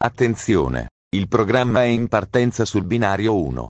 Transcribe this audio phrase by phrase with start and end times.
[0.00, 0.90] Attenzione!
[1.08, 3.66] Il programma è in partenza sul binario 1.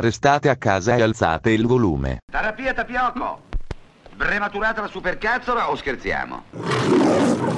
[0.00, 2.20] Restate a casa e alzate il volume.
[2.32, 3.42] Terapia tapioco!
[4.16, 6.44] Prematurata la supercazzola o scherziamo?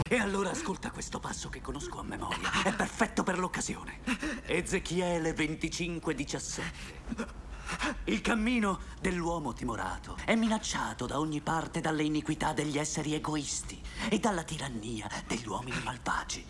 [0.02, 2.50] E allora ascolta questo passo che conosco a memoria.
[2.64, 4.00] È perfetto per l'occasione.
[4.46, 6.62] Ezechiele 25:17.
[8.04, 14.18] Il cammino dell'uomo timorato è minacciato da ogni parte dalle iniquità degli esseri egoisti e
[14.18, 16.44] dalla tirannia degli uomini malvagi.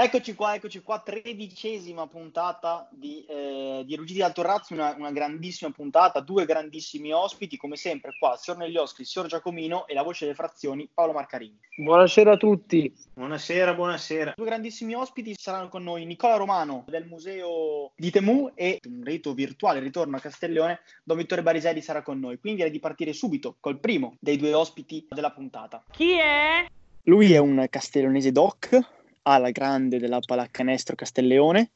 [0.00, 5.72] Eccoci qua, eccoci qua, tredicesima puntata di, eh, di Ruggiti al Torrazzo, una, una, grandissima
[5.72, 10.36] puntata, due grandissimi ospiti, come sempre qua, Signor Neglioschi, Signor Giacomino e la voce delle
[10.36, 11.58] frazioni, Paolo Marcarini.
[11.78, 12.94] Buonasera a tutti.
[13.14, 14.34] Buonasera, buonasera.
[14.36, 19.34] Due grandissimi ospiti saranno con noi Nicola Romano del Museo di Temu e un rito
[19.34, 22.38] virtuale, ritorno a Castellone, Don Vittore Bariselli sarà con noi.
[22.38, 25.82] Quindi direi di partire subito col primo dei due ospiti della puntata.
[25.90, 26.66] Chi è?
[27.02, 31.70] Lui è un castellonese doc, alla grande della pallacanestro Castelleone,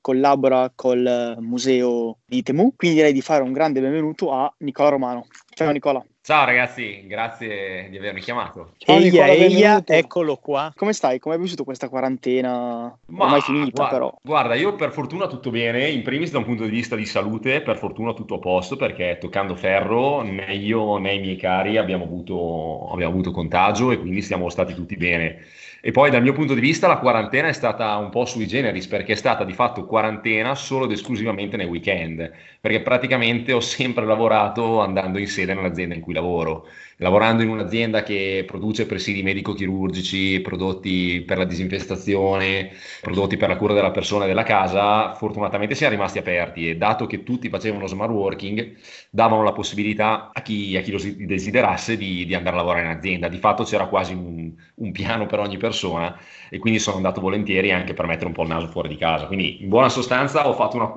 [0.00, 5.26] collabora col Museo di Temu, quindi direi di fare un grande benvenuto a Nicola Romano.
[5.52, 6.04] Ciao Nicola.
[6.22, 8.74] Ciao ragazzi, grazie di avermi chiamato.
[8.78, 10.72] Ciao Nicola, eia, eccolo qua.
[10.76, 11.18] Come stai?
[11.18, 12.96] Come hai vissuto questa quarantena?
[13.06, 14.14] Ma, Ormai finita guarda, però.
[14.22, 17.62] Guarda, io per fortuna tutto bene, in primis da un punto di vista di salute,
[17.62, 22.04] per fortuna tutto a posto perché toccando ferro né io né i miei cari abbiamo
[22.04, 25.44] avuto, abbiamo avuto contagio e quindi siamo stati tutti bene.
[25.80, 28.86] E poi dal mio punto di vista la quarantena è stata un po' sui generis
[28.86, 34.04] perché è stata di fatto quarantena solo ed esclusivamente nei weekend, perché praticamente ho sempre
[34.04, 36.66] lavorato andando in sede nell'azienda in cui lavoro
[36.98, 42.70] lavorando in un'azienda che produce presidi medico-chirurgici, prodotti per la disinfestazione,
[43.02, 47.06] prodotti per la cura della persona e della casa, fortunatamente siamo rimasti aperti e dato
[47.06, 48.74] che tutti facevano smart working,
[49.10, 52.90] davano la possibilità a chi, a chi lo desiderasse di, di, andare a lavorare in
[52.92, 53.28] azienda.
[53.28, 57.72] Di fatto c'era quasi un, un piano per ogni persona e quindi sono andato volentieri
[57.72, 59.26] anche per mettere un po' il naso fuori di casa.
[59.26, 60.92] Quindi in buona sostanza ho fatto una,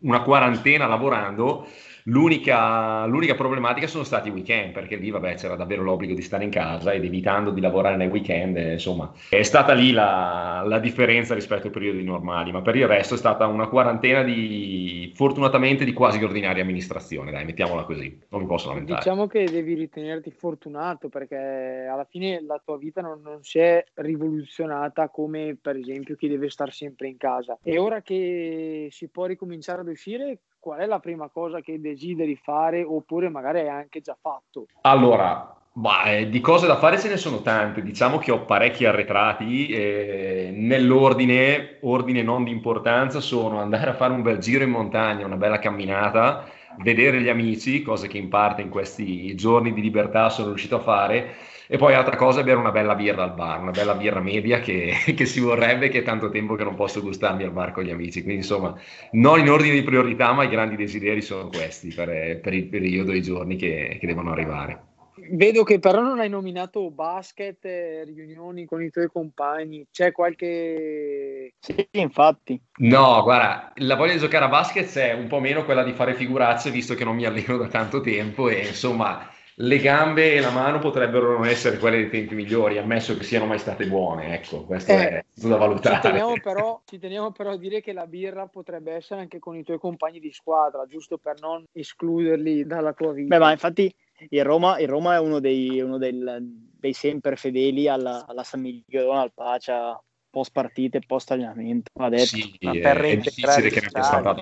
[0.00, 1.66] una quarantena lavorando
[2.06, 6.44] L'unica, l'unica, problematica sono stati i weekend, perché lì vabbè, c'era davvero l'obbligo di stare
[6.44, 10.78] in casa ed evitando di lavorare nei weekend, eh, insomma, è stata lì la, la,
[10.80, 15.86] differenza rispetto ai periodi normali, ma per il resto è stata una quarantena di, fortunatamente,
[15.86, 18.98] di quasi ordinaria amministrazione, dai, mettiamola così, non mi posso lamentare.
[18.98, 23.82] Diciamo che devi ritenerti fortunato, perché alla fine la tua vita non, non si è
[23.94, 27.56] rivoluzionata come per esempio chi deve stare sempre in casa.
[27.62, 32.36] E ora che si può ricominciare ad uscire, qual è la prima cosa che desideri
[32.42, 34.64] fare oppure magari hai anche già fatto?
[34.80, 38.86] Allora, bah, eh, di cose da fare ce ne sono tante, diciamo che ho parecchi
[38.86, 44.70] arretrati, eh, nell'ordine, ordine non di importanza, sono andare a fare un bel giro in
[44.70, 46.48] montagna, una bella camminata,
[46.78, 50.80] vedere gli amici, cose che in parte in questi giorni di libertà sono riuscito a
[50.80, 51.34] fare,
[51.66, 54.60] e poi altra cosa è bere una bella birra al bar, una bella birra media
[54.60, 57.84] che, che, si vorrebbe, che è tanto tempo che non posso gustarmi al bar con
[57.84, 58.22] gli amici.
[58.22, 58.78] Quindi insomma,
[59.12, 63.12] non in ordine di priorità, ma i grandi desideri sono questi per, per il periodo
[63.12, 64.92] e i giorni che, che devono arrivare.
[65.30, 67.64] Vedo che però non hai nominato basket,
[68.04, 71.54] riunioni con i tuoi compagni, c'è qualche...
[71.60, 72.60] Sì, infatti.
[72.78, 76.14] No, guarda, la voglia di giocare a basket è un po' meno quella di fare
[76.14, 80.50] figuracce, visto che non mi alleno da tanto tempo e insomma le gambe e la
[80.50, 84.64] mano potrebbero non essere quelle dei tempi migliori, ammesso che siano mai state buone, ecco,
[84.64, 85.96] questo eh, è da valutare.
[85.96, 89.56] Ci teniamo, però, ci teniamo, però, a dire che la birra potrebbe essere anche con
[89.56, 93.36] i tuoi compagni di squadra, giusto per non escluderli dalla tua vita.
[93.36, 93.94] Beh, ma infatti
[94.30, 98.60] il Roma, il Roma è uno, dei, uno del, dei, sempre fedeli alla, alla San
[98.60, 100.00] Miguelone, al Pacia,
[100.30, 101.90] post partite, post allenamento.
[101.94, 104.34] Ha detto, sì, per è, è difficile che sia stata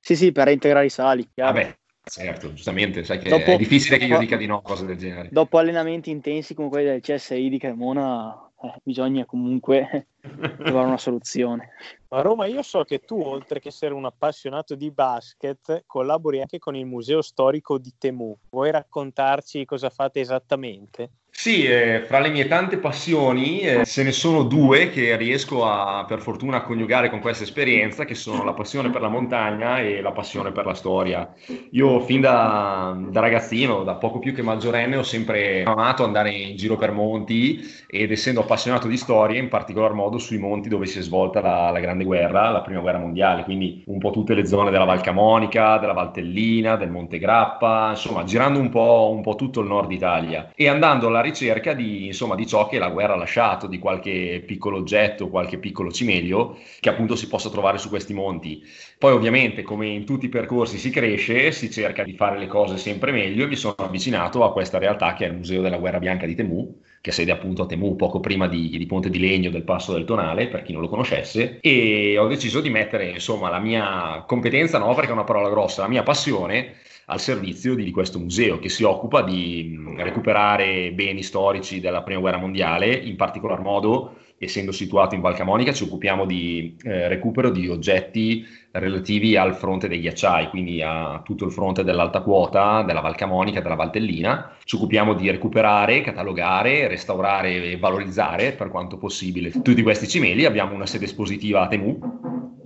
[0.00, 1.28] Sì, sì, per reintegrare i sali.
[1.32, 1.52] Chiaro.
[1.52, 4.96] Vabbè, Certo, giustamente, sai che dopo, è difficile che io dica di no cose del
[4.96, 5.28] genere.
[5.30, 11.70] Dopo allenamenti intensi come quelli del CSI di Cremona, eh, bisogna comunque trovare una soluzione.
[12.08, 16.58] Ma Roma, io so che tu, oltre che essere un appassionato di basket, collabori anche
[16.58, 18.36] con il Museo Storico di Temu.
[18.50, 21.10] Vuoi raccontarci cosa fate esattamente?
[21.32, 26.04] Sì, eh, fra le mie tante passioni eh, ce ne sono due che riesco a,
[26.06, 30.02] per fortuna a coniugare con questa esperienza, che sono la passione per la montagna e
[30.02, 31.32] la passione per la storia.
[31.70, 36.56] Io fin da, da ragazzino, da poco più che maggiorenne, ho sempre amato andare in
[36.56, 40.98] giro per monti ed essendo appassionato di storia, in particolar modo sui monti dove si
[40.98, 44.44] è svolta la, la Grande Guerra, la Prima Guerra Mondiale, quindi un po' tutte le
[44.44, 49.36] zone della Val Camonica, della Valtellina, del Monte Grappa, insomma girando un po', un po
[49.36, 53.14] tutto il nord Italia e andando alla ricerca di, insomma, di ciò che la guerra
[53.14, 57.88] ha lasciato, di qualche piccolo oggetto, qualche piccolo cimelio che appunto si possa trovare su
[57.88, 58.62] questi monti.
[58.98, 62.76] Poi ovviamente come in tutti i percorsi si cresce, si cerca di fare le cose
[62.76, 65.98] sempre meglio e mi sono avvicinato a questa realtà che è il Museo della Guerra
[65.98, 69.50] Bianca di Temu, che sede appunto a Temu, poco prima di, di Ponte di Legno
[69.50, 73.48] del Passo del Tonale, per chi non lo conoscesse, e ho deciso di mettere insomma
[73.48, 76.74] la mia competenza, no perché è una parola grossa, la mia passione
[77.10, 82.38] al servizio di, questo museo che si occupa di recuperare beni storici della Prima Guerra
[82.38, 87.68] Mondiale, in particolar modo essendo situato in Val Camonica ci occupiamo di eh, recupero di
[87.68, 93.16] oggetti relativi al fronte dei ghiacciai, quindi a tutto il fronte dell'alta quota, della Val
[93.16, 94.56] Camonica, della Valtellina.
[94.64, 100.44] Ci occupiamo di recuperare, catalogare, restaurare e valorizzare per quanto possibile tutti questi cimeli.
[100.44, 101.98] Abbiamo una sede espositiva a Temu,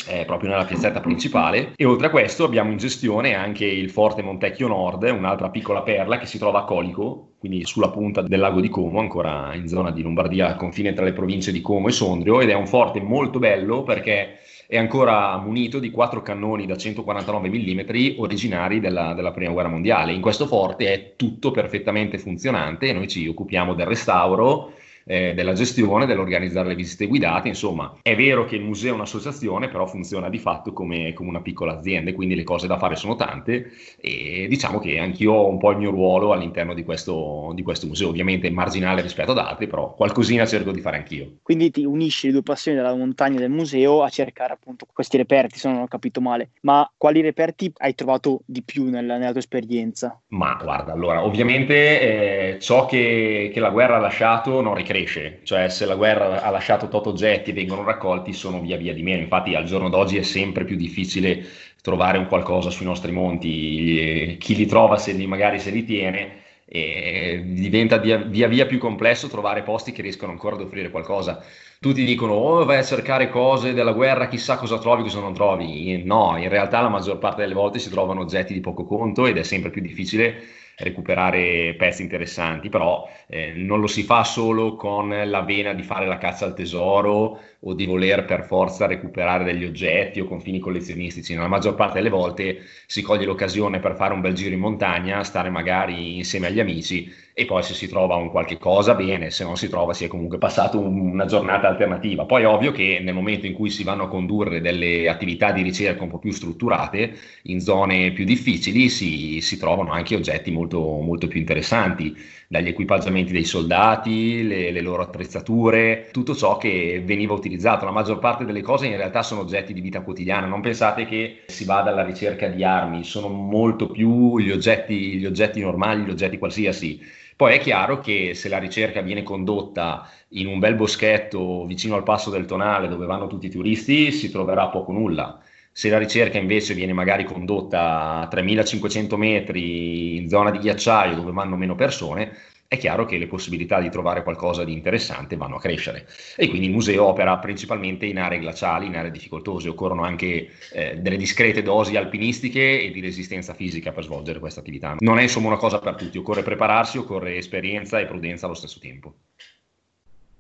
[0.09, 1.73] eh, proprio nella piazzetta principale.
[1.77, 6.19] E oltre a questo abbiamo in gestione anche il Forte Montecchio Nord, un'altra piccola perla
[6.19, 9.91] che si trova a Colico, quindi sulla punta del lago di Como, ancora in zona
[9.91, 13.01] di Lombardia, al confine tra le province di Como e Sondrio, ed è un forte
[13.01, 19.33] molto bello perché è ancora munito di quattro cannoni da 149 mm originari della, della,
[19.33, 20.13] prima guerra mondiale.
[20.13, 24.73] In questo forte è tutto perfettamente funzionante e noi ci occupiamo del restauro
[25.05, 29.69] eh, della gestione, dell'organizzare le visite guidate, insomma è vero che il museo è un'associazione,
[29.69, 32.97] però funziona di fatto come, come una piccola azienda e quindi le cose da fare
[32.97, 33.71] sono tante
[34.01, 37.87] e diciamo che anch'io ho un po' il mio ruolo all'interno di questo, di questo
[37.87, 41.37] museo, ovviamente marginale rispetto ad altri, però qualcosina cerco di fare anch'io.
[41.43, 45.17] Quindi ti unisci le due passioni della montagna e del museo a cercare appunto questi
[45.17, 49.31] reperti, se non ho capito male, ma quali reperti hai trovato di più nella, nella
[49.31, 50.21] tua esperienza?
[50.29, 55.41] Ma guarda, allora ovviamente eh, ciò che, che la guerra ha lasciato non ricrea cresce,
[55.43, 59.03] cioè se la guerra ha lasciato tot oggetti e vengono raccolti sono via via di
[59.03, 61.45] meno, infatti al giorno d'oggi è sempre più difficile
[61.83, 66.43] trovare un qualcosa sui nostri monti, chi li trova se li, magari se li tiene
[66.67, 71.45] e diventa via, via via più complesso trovare posti che riescono ancora ad offrire qualcosa.
[71.79, 76.03] Tutti dicono, oh vai a cercare cose della guerra, chissà cosa trovi, cosa non trovi.
[76.03, 79.37] No, in realtà la maggior parte delle volte si trovano oggetti di poco conto ed
[79.37, 80.43] è sempre più difficile
[80.77, 86.07] recuperare pezzi interessanti, però eh, non lo si fa solo con la vena di fare
[86.07, 90.59] la caccia al tesoro o di voler per forza recuperare degli oggetti o con fini
[90.59, 91.35] collezionistici.
[91.35, 95.23] Nella maggior parte delle volte si coglie l'occasione per fare un bel giro in montagna,
[95.23, 99.43] stare magari insieme agli amici e poi se si trova un qualche cosa bene, se
[99.43, 102.27] non si trova si è comunque passato un, una giornata alternativa.
[102.27, 105.63] Poi è ovvio che nel momento in cui si vanno a condurre delle attività di
[105.63, 110.79] ricerca un po' più strutturate, in zone più difficili, si, si trovano anche oggetti molto,
[110.79, 112.17] molto più interessanti,
[112.47, 117.85] dagli equipaggiamenti dei soldati, le, le loro attrezzature, tutto ciò che veniva utilizzato.
[117.85, 121.43] La maggior parte delle cose in realtà sono oggetti di vita quotidiana, non pensate che
[121.47, 126.11] si vada alla ricerca di armi, sono molto più gli oggetti, gli oggetti normali, gli
[126.11, 131.65] oggetti qualsiasi poi è chiaro che se la ricerca viene condotta in un bel boschetto
[131.67, 135.41] vicino al passo del Tonale dove vanno tutti i turisti, si troverà poco nulla.
[135.73, 141.33] Se la ricerca invece viene magari condotta a 3500 metri in zona di ghiacciaio dove
[141.33, 142.33] vanno meno persone,
[142.75, 146.07] è chiaro che le possibilità di trovare qualcosa di interessante vanno a crescere
[146.37, 150.97] e quindi il museo opera principalmente in aree glaciali, in aree difficoltose, occorrono anche eh,
[150.97, 154.97] delle discrete dosi alpinistiche e di resistenza fisica per svolgere questa attività.
[154.99, 158.79] Non è insomma una cosa per tutti, occorre prepararsi, occorre esperienza e prudenza allo stesso
[158.79, 159.15] tempo.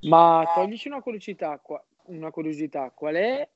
[0.02, 1.60] Ma toglici una curiosità,
[2.06, 3.48] una curiosità, qual è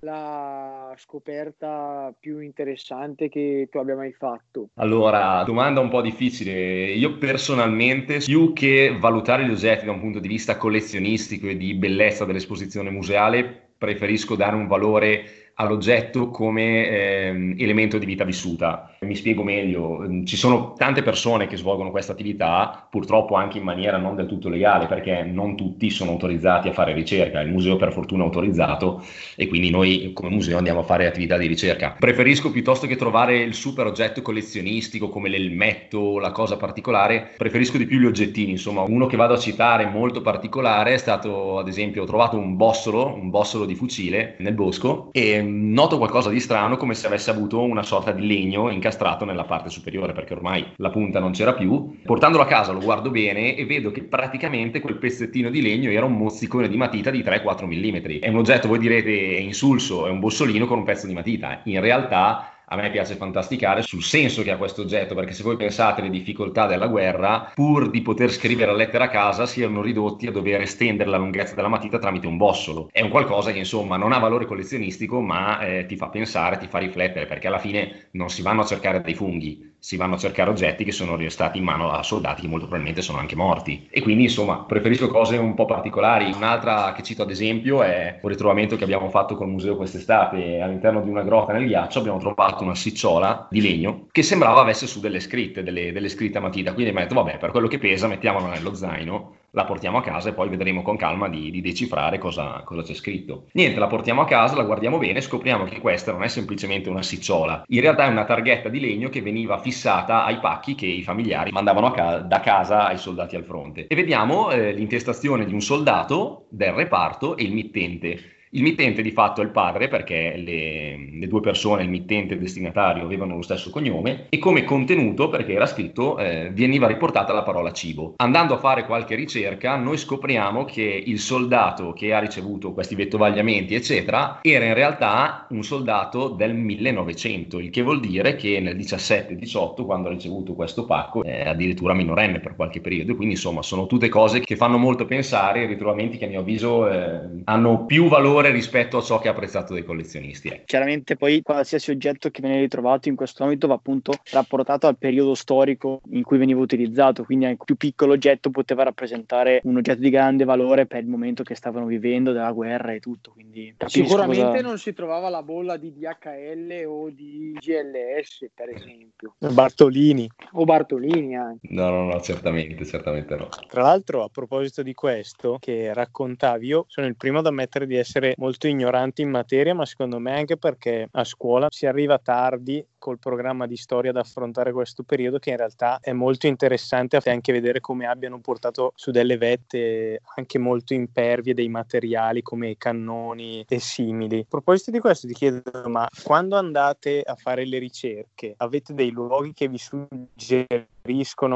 [0.00, 4.68] la scoperta più interessante che tu abbia mai fatto?
[4.74, 6.92] Allora, domanda un po' difficile.
[6.92, 11.74] Io personalmente, più che valutare gli oggetti da un punto di vista collezionistico e di
[11.74, 18.96] bellezza dell'esposizione museale, preferisco dare un valore all'oggetto come eh, elemento di vita vissuta.
[19.00, 23.96] Mi spiego meglio, ci sono tante persone che svolgono questa attività, purtroppo anche in maniera
[23.96, 27.92] non del tutto legale, perché non tutti sono autorizzati a fare ricerca, il museo per
[27.92, 29.02] fortuna è autorizzato
[29.36, 31.96] e quindi noi come museo andiamo a fare attività di ricerca.
[31.98, 37.86] Preferisco piuttosto che trovare il super oggetto collezionistico come l'elmetto, la cosa particolare, preferisco di
[37.86, 42.02] più gli oggettini, insomma uno che vado a citare molto particolare è stato ad esempio
[42.02, 46.76] ho trovato un bossolo, un bossolo di fucile nel bosco e noto qualcosa di strano
[46.76, 50.90] come se avesse avuto una sorta di legno incastrato nella parte superiore perché ormai la
[50.90, 51.98] punta non c'era più.
[52.04, 56.04] Portandolo a casa lo guardo bene e vedo che praticamente quel pezzettino di legno era
[56.04, 58.20] un mozzicone di matita di 3-4 mm.
[58.20, 61.60] È un oggetto, voi direte, è insulso, è un bossolino con un pezzo di matita.
[61.64, 65.56] In realtà a me piace fantasticare sul senso che ha questo oggetto, perché se voi
[65.56, 69.82] pensate alle difficoltà della guerra, pur di poter scrivere la lettera a casa, si erano
[69.82, 72.88] ridotti a dover estendere la lunghezza della matita tramite un bossolo.
[72.92, 76.68] È un qualcosa che insomma non ha valore collezionistico, ma eh, ti fa pensare, ti
[76.68, 80.18] fa riflettere, perché alla fine non si vanno a cercare dei funghi, si vanno a
[80.18, 83.88] cercare oggetti che sono restati in mano a soldati che molto probabilmente sono anche morti.
[83.90, 86.30] E quindi, insomma, preferisco cose un po' particolari.
[86.32, 90.60] Un'altra che cito ad esempio è un ritrovamento che abbiamo fatto col museo quest'estate.
[90.60, 94.86] All'interno di una grotta nel ghiaccio abbiamo trovato una sicciola di legno che sembrava avesse
[94.86, 96.74] su delle scritte, delle, delle scritte a matita.
[96.74, 100.02] Quindi mi ha detto, vabbè, per quello che pesa mettiamola nello zaino la portiamo a
[100.02, 103.46] casa e poi vedremo con calma di, di decifrare cosa, cosa, c'è scritto.
[103.52, 106.88] Niente, la portiamo a casa, la guardiamo bene e scopriamo che questa non è semplicemente
[106.88, 110.86] una sicciola, in realtà è una targhetta di legno che veniva fissata ai pacchi che
[110.86, 113.86] i familiari mandavano ca- da casa ai soldati al fronte.
[113.86, 118.38] E vediamo eh, l'intestazione di un soldato del reparto e il mittente.
[118.52, 122.34] Il mittente di fatto è il padre perché le, le, due persone, il mittente e
[122.36, 127.32] il destinatario, avevano lo stesso cognome e come contenuto perché era scritto eh, veniva riportata
[127.32, 128.14] la parola cibo.
[128.16, 133.76] Andando a fare qualche ricerca noi scopriamo che il soldato che ha ricevuto questi vettovagliamenti
[133.76, 139.84] eccetera era in realtà un soldato del 1900, il che vuol dire che nel 17-18
[139.84, 144.08] quando ha ricevuto questo pacco è addirittura minorenne per qualche periodo quindi insomma sono tutte
[144.08, 148.50] cose che fanno molto pensare, ritrovamenti che a mio avviso eh, hanno più valore valore
[148.50, 150.48] rispetto a ciò che ha apprezzato dei collezionisti.
[150.48, 150.62] Eh.
[150.64, 155.34] Chiaramente poi qualsiasi oggetto che viene ritrovato in questo ambito va appunto rapportato al periodo
[155.34, 160.10] storico in cui veniva utilizzato, quindi anche più piccolo oggetto poteva rappresentare un oggetto di
[160.10, 163.32] grande valore per il momento che stavano vivendo, della guerra e tutto.
[163.32, 164.62] Quindi Sicuramente cosa...
[164.62, 169.34] non si trovava la bolla di DHL o di GLS, per esempio.
[169.38, 170.28] Bartolini.
[170.52, 171.68] O Bartolini anche.
[171.70, 173.48] No, no, no, certamente, certamente no.
[173.68, 177.96] Tra l'altro, a proposito di questo che raccontavi, io sono il primo ad ammettere di
[177.96, 182.84] essere molto ignoranti in materia, ma secondo me anche perché a scuola si arriva tardi
[182.98, 187.52] col programma di storia ad affrontare questo periodo che in realtà è molto interessante anche
[187.52, 193.78] vedere come abbiano portato su delle vette anche molto impervie dei materiali come cannoni e
[193.80, 194.40] simili.
[194.40, 199.10] A proposito di questo ti chiedo, ma quando andate a fare le ricerche avete dei
[199.10, 200.98] luoghi che vi suggeriscono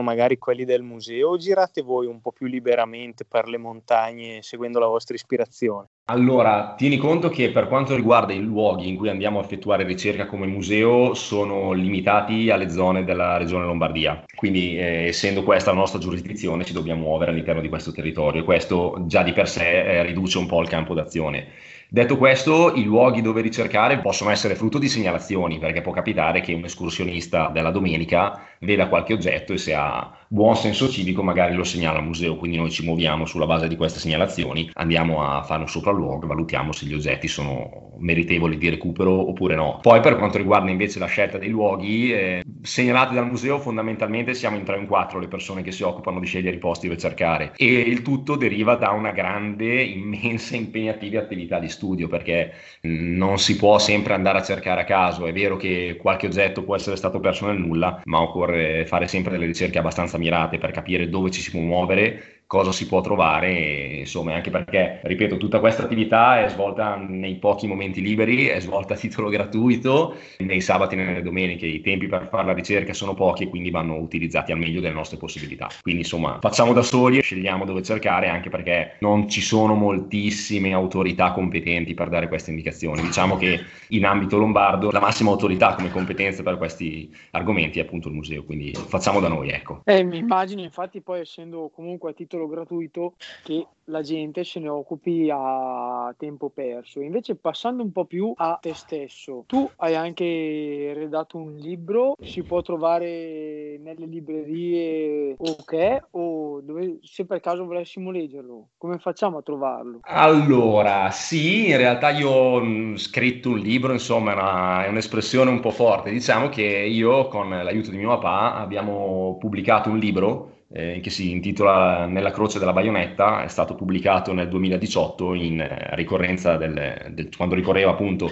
[0.03, 4.79] magari quelli del museo o girate voi un po' più liberamente per le montagne seguendo
[4.79, 5.89] la vostra ispirazione?
[6.07, 10.27] Allora, tieni conto che per quanto riguarda i luoghi in cui andiamo a effettuare ricerca
[10.27, 14.23] come museo, sono limitati alle zone della regione Lombardia.
[14.35, 18.45] Quindi, eh, essendo questa la nostra giurisdizione, ci dobbiamo muovere all'interno di questo territorio e
[18.45, 21.49] questo già di per sé eh, riduce un po' il campo d'azione.
[21.89, 26.53] Detto questo, i luoghi dove ricercare possono essere frutto di segnalazioni, perché può capitare che
[26.53, 31.63] un escursionista della domenica veda qualche oggetto e se ha buon senso civico magari lo
[31.65, 35.61] segnala al museo, quindi noi ci muoviamo sulla base di queste segnalazioni, andiamo a fare
[35.61, 39.79] un sopralluogo e valutiamo se gli oggetti sono meritevoli di recupero oppure no.
[39.81, 44.57] Poi per quanto riguarda invece la scelta dei luoghi, eh, segnalati dal museo fondamentalmente siamo
[44.57, 46.99] in 3 o in 4 le persone che si occupano di scegliere i posti dove
[46.99, 47.53] cercare.
[47.57, 52.53] E il tutto deriva da una grande, immensa, impegnativa attività di studio perché
[52.83, 56.75] non si può sempre andare a cercare a caso, è vero che qualche oggetto può
[56.75, 58.54] essere stato perso nel nulla, ma occorre
[58.87, 62.87] fare sempre delle ricerche abbastanza mirate per capire dove ci si può muovere cosa si
[62.87, 68.47] può trovare, insomma, anche perché, ripeto, tutta questa attività è svolta nei pochi momenti liberi,
[68.47, 72.53] è svolta a titolo gratuito, nei sabati e nelle domeniche i tempi per fare la
[72.53, 75.69] ricerca sono pochi e quindi vanno utilizzati al meglio delle nostre possibilità.
[75.83, 81.33] Quindi, insomma, facciamo da soli scegliamo dove cercare, anche perché non ci sono moltissime autorità
[81.33, 83.03] competenti per dare queste indicazioni.
[83.03, 88.07] Diciamo che in ambito lombardo la massima autorità come competenza per questi argomenti è appunto
[88.07, 89.81] il museo, quindi facciamo da noi, ecco.
[89.87, 94.61] Eh, mi immagino, infatti, poi essendo comunque a titolo titolo gratuito che la gente se
[94.61, 97.01] ne occupi a tempo perso.
[97.01, 102.43] Invece passando un po' più a te stesso, tu hai anche redatto un libro, si
[102.43, 109.39] può trovare nelle librerie o che o dove, se per caso volessimo leggerlo, come facciamo
[109.39, 109.99] a trovarlo?
[110.03, 115.71] Allora, sì, in realtà io ho scritto un libro, insomma una, è un'espressione un po'
[115.71, 121.11] forte, diciamo che io con l'aiuto di mio papà abbiamo pubblicato un libro eh, che
[121.11, 127.13] si intitola Nella croce della baionetta, è stato pubblicato nel 2018 in eh, ricorrenza del,
[127.13, 128.29] del, quando ricorreva appunto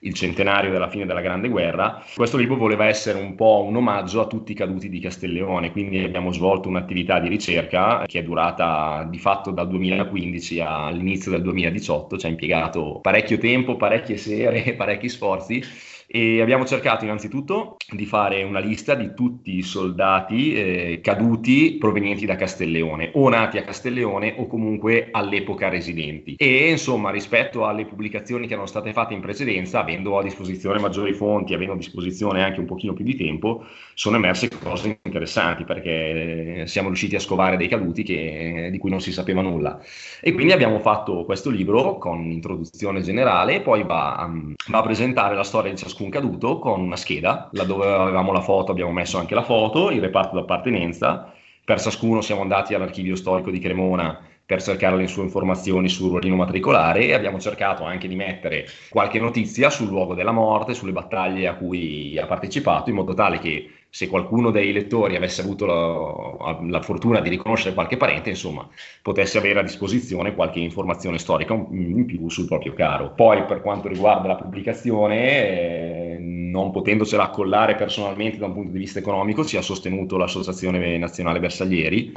[0.00, 2.04] il centenario della fine della Grande Guerra.
[2.14, 6.04] Questo libro voleva essere un po' un omaggio a tutti i caduti di Castelleone, quindi
[6.04, 12.18] abbiamo svolto un'attività di ricerca che è durata di fatto dal 2015 all'inizio del 2018,
[12.18, 15.62] ci ha impiegato parecchio tempo, parecchie sere parecchi sforzi
[16.06, 22.26] e abbiamo cercato innanzitutto di fare una lista di tutti i soldati eh, caduti provenienti
[22.26, 26.36] da Castelleone, o nati a Castelleone o comunque all'epoca residenti.
[26.36, 31.12] E insomma, rispetto alle pubblicazioni che erano state fatte in precedenza, avendo a disposizione maggiori
[31.12, 36.60] fonti, avendo a disposizione anche un pochino più di tempo, sono emerse cose interessanti perché
[36.60, 39.80] eh, siamo riusciti a scovare dei caduti che, di cui non si sapeva nulla.
[40.20, 44.30] E quindi abbiamo fatto questo libro con un'introduzione generale e poi va,
[44.68, 48.42] va a presentare la storia di ciascuno ciascun caduto con una scheda, laddove avevamo la
[48.42, 51.32] foto abbiamo messo anche la foto, il reparto d'appartenenza,
[51.64, 56.36] per ciascuno siamo andati all'archivio storico di Cremona per cercare le sue informazioni sul ruolino
[56.36, 61.48] matricolare e abbiamo cercato anche di mettere qualche notizia sul luogo della morte, sulle battaglie
[61.48, 66.58] a cui ha partecipato, in modo tale che se qualcuno dei lettori avesse avuto la,
[66.68, 68.68] la, fortuna di riconoscere qualche parente, insomma,
[69.00, 73.14] potesse avere a disposizione qualche informazione storica in più sul proprio caro.
[73.14, 78.80] Poi per quanto riguarda la pubblicazione, eh, non potendocela accollare personalmente da un punto di
[78.80, 82.12] vista economico, ci ha sostenuto l'Associazione Nazionale Bersaglieri.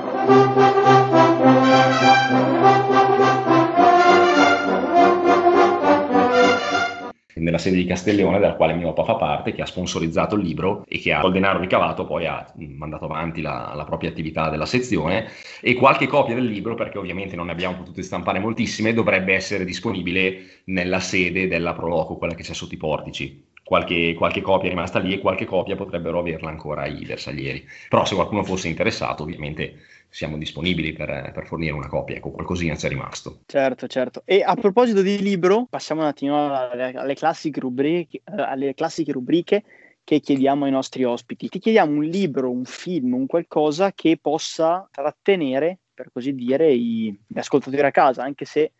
[7.40, 10.84] Nella sede di Castellone, della quale mio papà fa parte, che ha sponsorizzato il libro
[10.88, 14.66] e che ha, col denaro ricavato poi ha mandato avanti la, la, propria attività della
[14.66, 15.28] sezione
[15.62, 19.66] e qualche copia del libro, perché ovviamente non ne abbiamo potute stampare moltissime, dovrebbe essere
[19.66, 23.48] disponibile nella sede della Proloco, quella che c'è sotto i portici.
[23.70, 27.64] Qualche, qualche, copia è rimasta lì e qualche copia potrebbero averla ancora i bersaglieri.
[27.88, 29.76] Però se qualcuno fosse interessato, ovviamente
[30.10, 33.42] siamo disponibili per, per, fornire una copia, ecco, qualcosina c'è rimasto.
[33.46, 34.24] Certo, certo.
[34.26, 39.64] E a proposito di libro, passiamo un attimo alle, alle, classiche, rubriche, alle classiche rubriche
[40.04, 41.48] che chiediamo ai nostri ospiti.
[41.48, 47.16] Ti chiediamo un libro, un film, un qualcosa che possa trattenere, per così dire, gli
[47.36, 48.72] ascoltatori a casa, anche se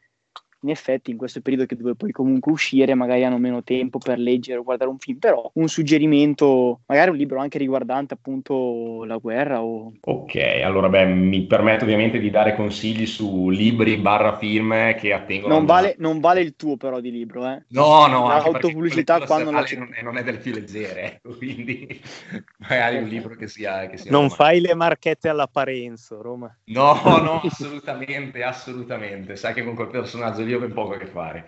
[0.62, 4.20] in effetti in questo periodo che dove puoi comunque uscire magari hanno meno tempo per
[4.20, 9.18] leggere o guardare un film, però un suggerimento, magari un libro anche riguardante appunto la
[9.18, 9.94] guerra o...
[10.02, 15.54] Ok, allora beh, mi permetto ovviamente di dare consigli su libri barra film che attengono...
[15.54, 17.64] Non vale, non vale il tuo però di libro, eh?
[17.70, 19.66] No, no, l'autopubblicità quando la...
[19.78, 22.02] Non, non è del più leggero, ecco, quindi
[22.68, 23.88] magari un libro che sia...
[23.88, 24.36] Che sia non Roma.
[24.36, 26.54] fai le marchette all'apparenzo, Roma.
[26.66, 29.36] No, no, assolutamente, assolutamente.
[29.36, 31.46] Sai che con quel personaggio lì ho ben poco a che fare.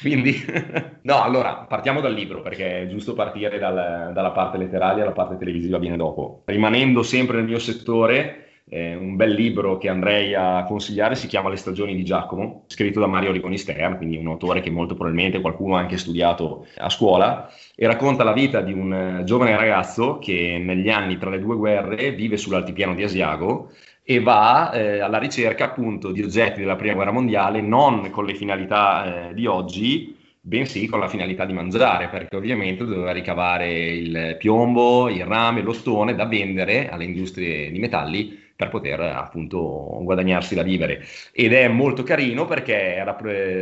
[0.00, 0.36] Quindi,
[1.02, 5.36] no, allora, partiamo dal libro, perché è giusto partire dal, dalla parte letteraria, la parte
[5.36, 6.42] televisiva viene dopo.
[6.44, 11.50] Rimanendo sempre nel mio settore, eh, un bel libro che andrei a consigliare si chiama
[11.50, 15.40] Le stagioni di Giacomo, scritto da Mario Rigoni Stern, quindi un autore che molto probabilmente
[15.40, 20.18] qualcuno ha anche studiato a scuola, e racconta la vita di un eh, giovane ragazzo
[20.18, 23.70] che negli anni tra le due guerre vive sull'altipiano di Asiago
[24.06, 28.34] e va eh, alla ricerca appunto di oggetti della prima guerra mondiale non con le
[28.34, 34.36] finalità eh, di oggi, bensì con la finalità di mangiare, perché ovviamente doveva ricavare il
[34.38, 40.54] piombo, il rame, lo stone da vendere alle industrie di metalli per poter appunto guadagnarsi
[40.54, 41.04] da vivere.
[41.32, 43.02] Ed è molto carino perché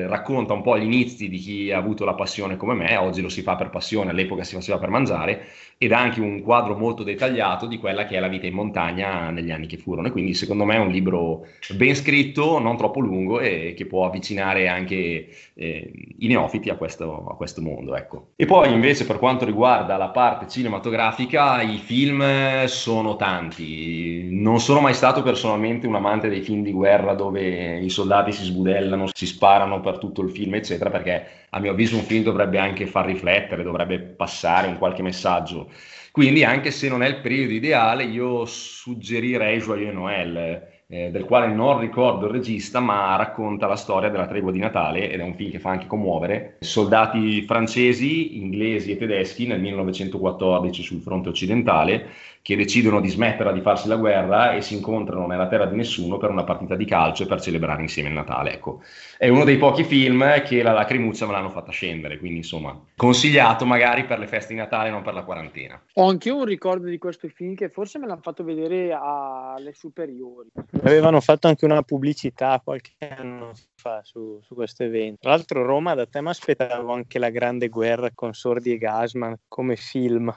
[0.07, 3.28] racconta un po' gli inizi di chi ha avuto la passione come me, oggi lo
[3.28, 5.46] si fa per passione, all'epoca si faceva per mangiare,
[5.78, 9.31] ed ha anche un quadro molto dettagliato di quella che è la vita in montagna
[9.31, 10.09] negli anni che furono.
[10.09, 14.05] E quindi secondo me è un libro ben scritto, non troppo lungo e che può
[14.05, 17.96] avvicinare anche eh, i neofiti a questo, a questo mondo.
[17.96, 18.33] Ecco.
[18.37, 24.28] E poi invece per quanto riguarda la parte cinematografica, i film sono tanti.
[24.31, 28.45] Non sono mai stato personalmente un amante dei film di guerra dove i soldati si
[28.45, 32.59] sbudellano, si sparano per tutto il film, eccetera, perché a mio avviso un film dovrebbe
[32.59, 35.71] anche far riflettere, dovrebbe passare un qualche messaggio.
[36.11, 41.47] Quindi anche se non è il periodo ideale, io suggerirei Joyeux Noël, eh, del quale
[41.47, 45.35] non ricordo il regista, ma racconta la storia della tregua di Natale ed è un
[45.35, 46.59] film che fa anche commuovere.
[46.61, 52.11] Soldati francesi, inglesi e tedeschi nel 1914 sul fronte occidentale
[52.42, 56.18] che decidono di smetterla di farsi la guerra e si incontrano nella terra di nessuno
[56.18, 58.55] per una partita di calcio e per celebrare insieme il Natale.
[58.55, 58.83] Ecco,
[59.16, 63.64] è uno dei pochi film che la lacrimuccia me l'hanno fatta scendere, quindi insomma, consigliato
[63.64, 65.81] magari per le feste di Natale, non per la quarantena.
[65.94, 69.72] Ho anche io un ricordo di questo film che forse me l'hanno fatto vedere alle
[69.72, 70.48] superiori.
[70.83, 75.18] Avevano fatto anche una pubblicità qualche anno fa su, su questo evento.
[75.20, 79.37] Tra l'altro Roma da te mi aspettavo anche la grande guerra con Sordi e Gasman
[79.46, 80.35] come film.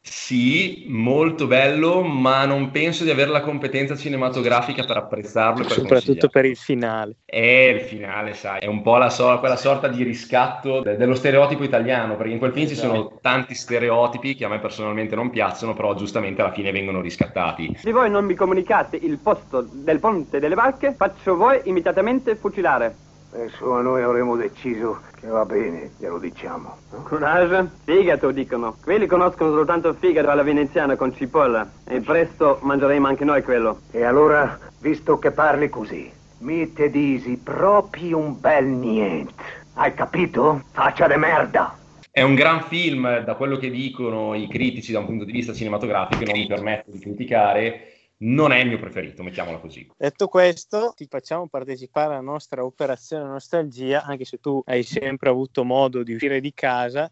[0.00, 5.64] Sì, molto bello, ma non penso di avere la competenza cinematografica per apprezzarlo.
[5.64, 7.16] Per Soprattutto per il finale.
[7.24, 11.62] È il finale, sai, è un po' so- quella sorta di riscatto de- dello stereotipo
[11.62, 12.80] italiano, perché in quel film esatto.
[12.80, 13.18] ci sono esatto.
[13.20, 17.74] tanti stereotipi che a me personalmente non piacciono, però giustamente alla fine vengono riscattati.
[17.76, 23.07] Se voi non mi comunicate il posto del ponte delle barche, faccio voi immediatamente fucilare.
[23.36, 26.76] Insomma, noi avremmo deciso che va bene, glielo diciamo.
[26.90, 27.02] No?
[27.02, 27.68] Coraggio?
[27.84, 28.76] Figato, dicono.
[28.82, 31.68] Quelli conoscono soltanto figato alla veneziana con cipolla.
[31.84, 33.80] E presto mangeremo anche noi quello.
[33.90, 39.42] E allora, visto che parli così, mi te disi proprio un bel niente.
[39.74, 40.62] Hai capito?
[40.72, 41.76] Faccia de merda!
[42.10, 45.52] È un gran film, da quello che dicono i critici da un punto di vista
[45.52, 47.87] cinematografico, non mi permetto di criticare
[48.18, 49.88] non è il mio preferito, mettiamola così.
[49.96, 55.64] Detto questo, ti facciamo partecipare alla nostra operazione nostalgia, anche se tu hai sempre avuto
[55.64, 57.10] modo di uscire di casa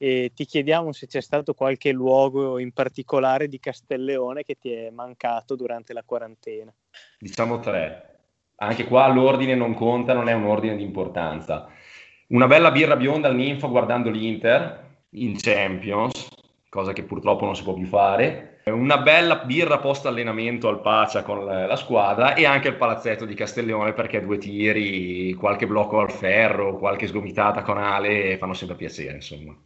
[0.00, 4.90] e ti chiediamo se c'è stato qualche luogo in particolare di Castelleone che ti è
[4.90, 6.72] mancato durante la quarantena.
[7.18, 8.04] Diciamo tre.
[8.60, 11.68] Anche qua l'ordine non conta, non è un ordine di importanza.
[12.28, 16.28] Una bella birra bionda al Ninfa guardando l'Inter in Champions,
[16.68, 18.57] cosa che purtroppo non si può più fare.
[18.70, 23.24] Una bella birra post allenamento al Pacia con la, la squadra e anche il palazzetto
[23.24, 28.76] di Castellone perché due tiri, qualche blocco al ferro, qualche sgomitata con Ale fanno sempre
[28.76, 29.56] piacere, insomma.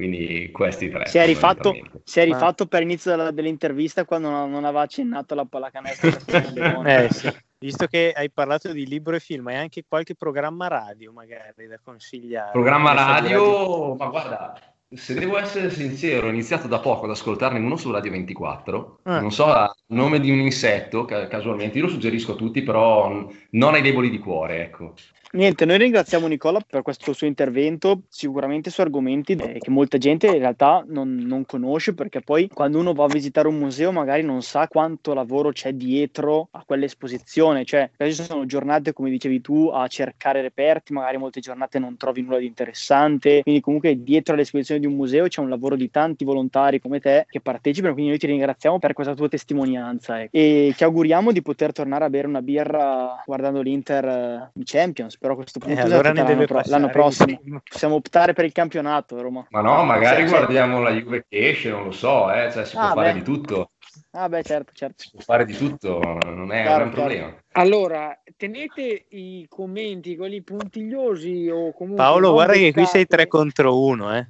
[0.00, 1.06] Quindi questi tre.
[1.06, 5.34] Si è rifatto, si è rifatto per inizio della, dell'intervista quando non, non, aveva accennato
[5.34, 6.08] la pallacanestro.
[6.86, 7.30] eh, sì.
[7.58, 11.78] Visto che hai parlato di libro e film, hai anche qualche programma radio magari da
[11.84, 12.52] consigliare?
[12.52, 14.58] Programma radio, ma guarda,
[14.92, 19.00] se devo essere sincero, ho iniziato da poco ad ascoltarne uno su Radio 24.
[19.04, 19.20] Ah.
[19.20, 19.46] Non so
[19.90, 21.78] nome di un insetto, casualmente.
[21.78, 24.94] Io lo suggerisco a tutti, però non ai deboli di cuore, ecco.
[25.32, 30.40] Niente, noi ringraziamo Nicola per questo suo intervento, sicuramente su argomenti che molta gente in
[30.40, 34.42] realtà non, non, conosce, perché poi quando uno va a visitare un museo magari non
[34.42, 39.86] sa quanto lavoro c'è dietro a quell'esposizione, cioè ci sono giornate, come dicevi tu, a
[39.86, 44.86] cercare reperti, magari molte giornate non trovi nulla di interessante, quindi comunque dietro all'esposizione di
[44.86, 48.26] un museo c'è un lavoro di tanti volontari come te che partecipano, quindi noi ti
[48.26, 50.28] ringraziamo per questa tua testimonianza eh.
[50.30, 55.16] e ti auguriamo di poter tornare a bere una birra guardando l'Inter eh, in Champions
[55.18, 58.52] però a questo punto eh, allora ne deve l'anno, l'anno prossimo possiamo optare per il
[58.52, 59.46] campionato Roma.
[59.50, 62.50] Ma no, magari sì, guardiamo la Juve che esce, non lo so, eh?
[62.52, 63.06] cioè, si ah, può beh.
[63.06, 63.70] fare di tutto.
[64.12, 65.02] Ah beh, certo, certo.
[65.02, 67.34] Si può fare di tutto, non è, chiaro, un problema.
[67.52, 72.04] Allora, tenete i commenti, quelli puntigliosi o comunque...
[72.04, 74.26] Paolo, guarda che qui sei tre contro uno, eh.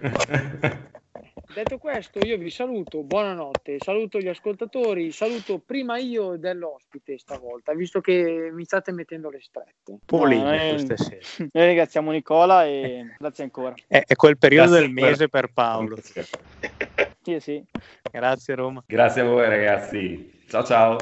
[1.54, 8.00] Detto questo, io vi saluto, buonanotte, saluto gli ascoltatori, saluto prima io dell'ospite stavolta, visto
[8.00, 9.98] che mi state mettendo le strette.
[10.04, 10.86] Pulite no, noi,
[11.52, 13.74] noi ringraziamo Nicola e grazie ancora.
[13.86, 15.98] È, è quel periodo grazie del mese per, per Paolo.
[17.22, 17.64] Sì, sì.
[18.10, 18.82] Grazie Roma.
[18.84, 20.42] Grazie a voi ragazzi.
[20.48, 20.98] Ciao ciao.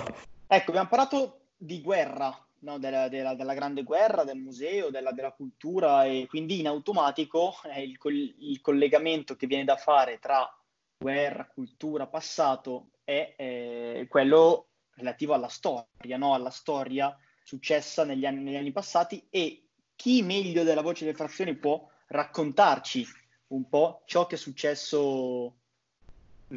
[0.46, 5.33] Ecco, abbiamo parlato di guerra, no, della, della, della, grande guerra, del museo, della, della,
[5.33, 7.98] cultura e quindi in automatico eh, il,
[8.38, 10.48] il, collegamento che viene da fare tra
[10.96, 16.35] guerra, cultura, passato è eh, quello relativo alla storia, no?
[16.35, 21.55] alla storia successa negli anni, negli anni passati e chi meglio della voce delle frazioni
[21.57, 23.07] può raccontarci
[23.48, 25.57] un po' ciò che è successo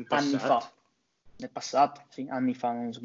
[0.10, 0.72] anni fa.
[1.38, 2.72] Nel passato, sì, anni fa.
[2.72, 3.02] Non so.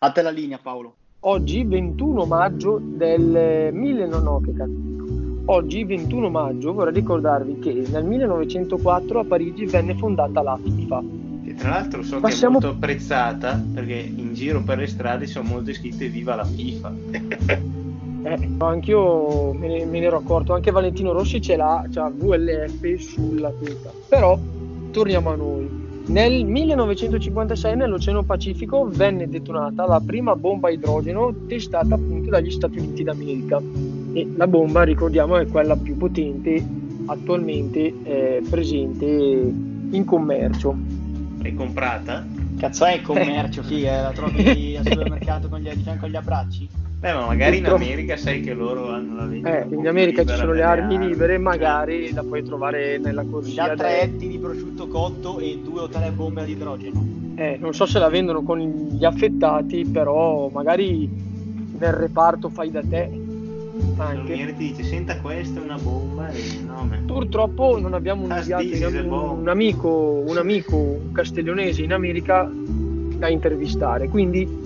[0.00, 4.22] A te la linea, Paolo oggi 21 maggio del 19...
[4.22, 4.84] No, che cazzo.
[5.48, 11.02] Oggi 21 maggio vorrei ricordarvi che nel 1904 a Parigi venne fondata la FIFA.
[11.44, 15.26] Che tra l'altro so Ma che è molto apprezzata perché in giro per le strade
[15.26, 16.92] sono molte scritte viva la FIFA.
[18.24, 22.94] eh, anch'io me ne, me ne, ero accorto, anche Valentino Rossi ce l'ha, c'ha VLF
[22.96, 23.92] sulla tuta.
[24.08, 24.36] Però
[24.90, 25.85] torniamo a noi.
[26.08, 32.78] Nel 1956 nell'Oceano Pacifico venne detonata la prima bomba a idrogeno testata appunto dagli Stati
[32.78, 33.60] Uniti d'America
[34.12, 36.64] e la bomba, ricordiamo, è quella più potente
[37.06, 40.76] attualmente eh, presente in commercio.
[41.42, 42.24] È comprata?
[42.56, 46.85] Cazzo è in commercio, figa, la trovi al supermercato con gli, con gli abbracci?
[46.98, 49.64] Beh, ma magari in America sai che loro hanno la vendita.
[49.64, 53.66] Eh, in America ci sono le armi libere, magari la puoi trovare nella corsia.
[53.66, 57.06] Già tre etti di prosciutto cotto e due o tre bombe ad idrogeno.
[57.34, 61.06] Eh, non so se la vendono con gli affettati, però magari
[61.78, 63.24] nel reparto fai da te.
[63.98, 64.32] Anche.
[64.32, 67.02] Il ti dice senta questa è una bomba e nome.
[67.04, 74.65] Purtroppo non abbiamo un, un, un, amico, un amico castiglionese in America da intervistare, quindi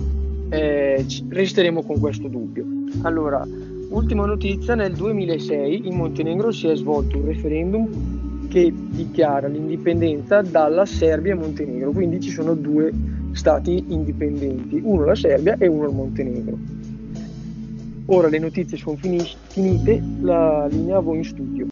[0.51, 2.65] eh, resteremo con questo dubbio.
[3.03, 3.47] Allora,
[3.89, 10.85] ultima notizia, nel 2006 in Montenegro si è svolto un referendum che dichiara l'indipendenza dalla
[10.85, 12.91] Serbia e Montenegro, quindi ci sono due
[13.31, 16.57] stati indipendenti, uno la Serbia e uno il Montenegro.
[18.07, 21.67] Ora le notizie sono finis- finite, la linea a voi in studio.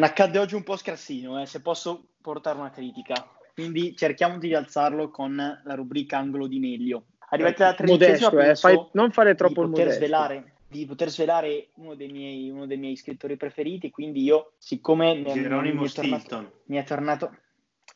[0.00, 5.10] Accadde oggi un po' scarsino, eh, se posso portare una critica, quindi cerchiamo di rialzarlo
[5.10, 8.74] con la rubrica Angolo di Meglio arrivati alla tredicesima modesto, eh.
[8.74, 12.78] Fai, non fare troppo di poter svelare di poter svelare uno dei, miei, uno dei
[12.78, 17.36] miei scrittori preferiti quindi io siccome mi, mi, mi, è tornato, mi è tornato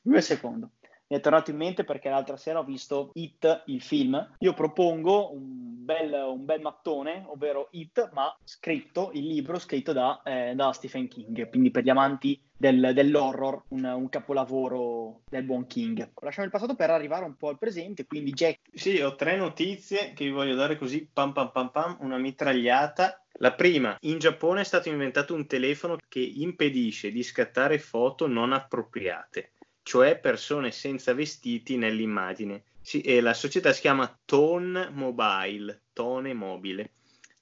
[0.02, 0.68] due secondi
[1.08, 4.34] mi è tornato in mente perché l'altra sera ho visto It, il film.
[4.38, 10.20] Io propongo un bel, un bel mattone, ovvero It, ma scritto, il libro scritto da,
[10.24, 15.66] eh, da Stephen King, quindi per gli amanti del, dell'horror, un, un, capolavoro del buon
[15.66, 16.12] King.
[16.20, 18.60] Lasciamo il passato per arrivare un po' al presente, quindi Jack.
[18.72, 23.22] Sì, ho tre notizie che vi voglio dare così, pam pam pam pam, una mitragliata.
[23.38, 28.52] La prima, in Giappone è stato inventato un telefono che impedisce di scattare foto non
[28.52, 29.50] appropriate
[29.86, 32.64] cioè persone senza vestiti nell'immagine.
[32.80, 36.90] Sì, la società si chiama Tone Mobile, Tone Mobile.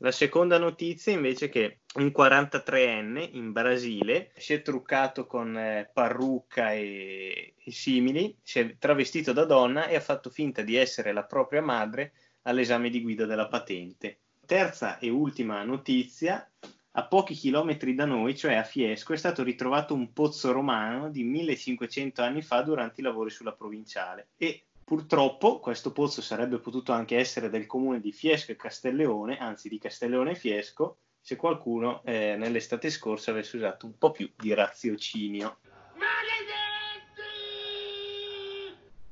[0.05, 5.89] La seconda notizia invece è che un 43enne in Brasile si è truccato con eh,
[5.91, 11.15] parrucca e, e simili, si è travestito da donna e ha fatto finta di essere
[11.15, 12.13] la propria madre
[12.43, 14.19] all'esame di guida della patente.
[14.45, 16.53] Terza e ultima notizia,
[16.91, 21.25] a pochi chilometri da noi, cioè a Fiesco, è stato ritrovato un pozzo romano di
[21.25, 27.17] 1500 anni fa durante i lavori sulla provinciale e purtroppo questo pozzo sarebbe potuto anche
[27.17, 32.37] essere del comune di Fiesco e Castelleone, anzi di Castelleone e Fiesco, se qualcuno eh,
[32.37, 35.59] nell'estate scorsa avesse usato un po' più di raziocinio.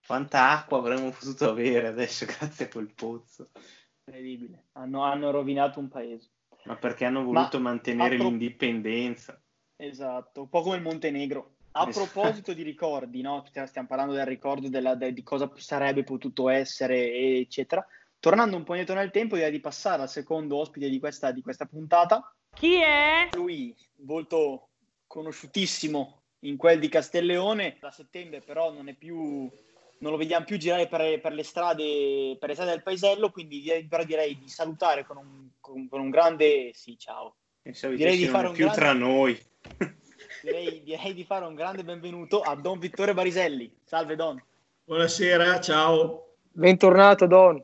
[0.07, 3.49] Quanta acqua avremmo potuto avere adesso grazie a quel pozzo?
[4.05, 4.67] Incredibile.
[4.73, 6.29] Hanno, hanno rovinato un paese.
[6.65, 8.29] Ma perché hanno voluto Ma, mantenere pro...
[8.29, 9.41] l'indipendenza.
[9.77, 11.55] Esatto, un po' come il Montenegro.
[11.75, 13.45] A proposito di ricordi, no?
[13.65, 17.85] stiamo parlando del ricordo della, de, di cosa sarebbe potuto essere, eccetera.
[18.19, 21.41] Tornando un po' indietro nel tempo, direi di passare al secondo ospite di questa, di
[21.41, 22.35] questa puntata.
[22.55, 23.31] Chi è?
[23.33, 24.69] Lui, volto
[25.07, 27.79] conosciutissimo in quel di Castelleone.
[27.81, 29.51] Da settembre però non è più
[30.03, 33.61] non lo vediamo più girare per, per, le, strade, per le strade del paesello, quindi
[33.61, 37.37] direi, però direi di salutare con un, con, con un grande sì, ciao.
[37.63, 39.41] Direi di fare un più grande, tra noi.
[40.43, 43.73] Direi, direi, di fare un grande benvenuto a Don Vittore Bariselli.
[43.85, 44.43] Salve Don.
[44.85, 46.35] Buonasera, ciao.
[46.51, 47.63] Bentornato Don.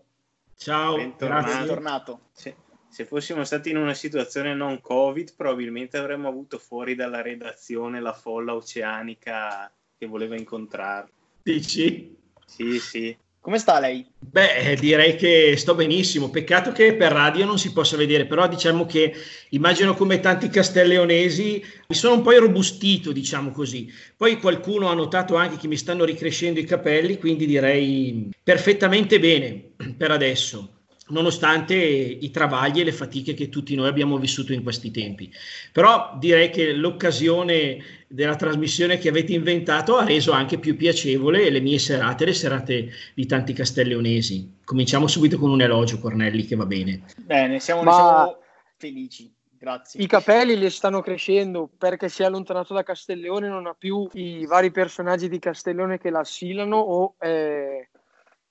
[0.56, 1.56] Ciao, bentornato.
[1.56, 2.20] bentornato.
[2.32, 2.54] Se,
[2.88, 8.12] se fossimo stati in una situazione non Covid, probabilmente avremmo avuto fuori dalla redazione la
[8.12, 11.10] folla oceanica che voleva incontrarlo.
[11.42, 12.16] Dici?
[12.46, 13.16] Sì, sì.
[13.48, 14.04] Come sta lei?
[14.18, 16.28] Beh, direi che sto benissimo.
[16.28, 19.14] Peccato che per radio non si possa vedere, però diciamo che
[19.52, 23.90] immagino come tanti castelleonesi mi sono un po' irrobustito, diciamo così.
[24.14, 29.70] Poi qualcuno ha notato anche che mi stanno ricrescendo i capelli, quindi direi perfettamente bene
[29.96, 30.77] per adesso
[31.08, 35.32] nonostante i travagli e le fatiche che tutti noi abbiamo vissuto in questi tempi.
[35.72, 41.60] Però direi che l'occasione della trasmissione che avete inventato ha reso anche più piacevole le
[41.60, 44.58] mie serate, le serate di tanti castelleonesi.
[44.64, 47.04] Cominciamo subito con un elogio, Cornelli, che va bene.
[47.18, 47.92] Bene, siamo, Ma...
[47.92, 48.38] siamo
[48.76, 49.32] felici.
[49.58, 50.00] Grazie.
[50.00, 54.46] I capelli le stanno crescendo perché si è allontanato da Castelleone, non ha più i
[54.46, 57.88] vari personaggi di Castelleone che la assilano o è,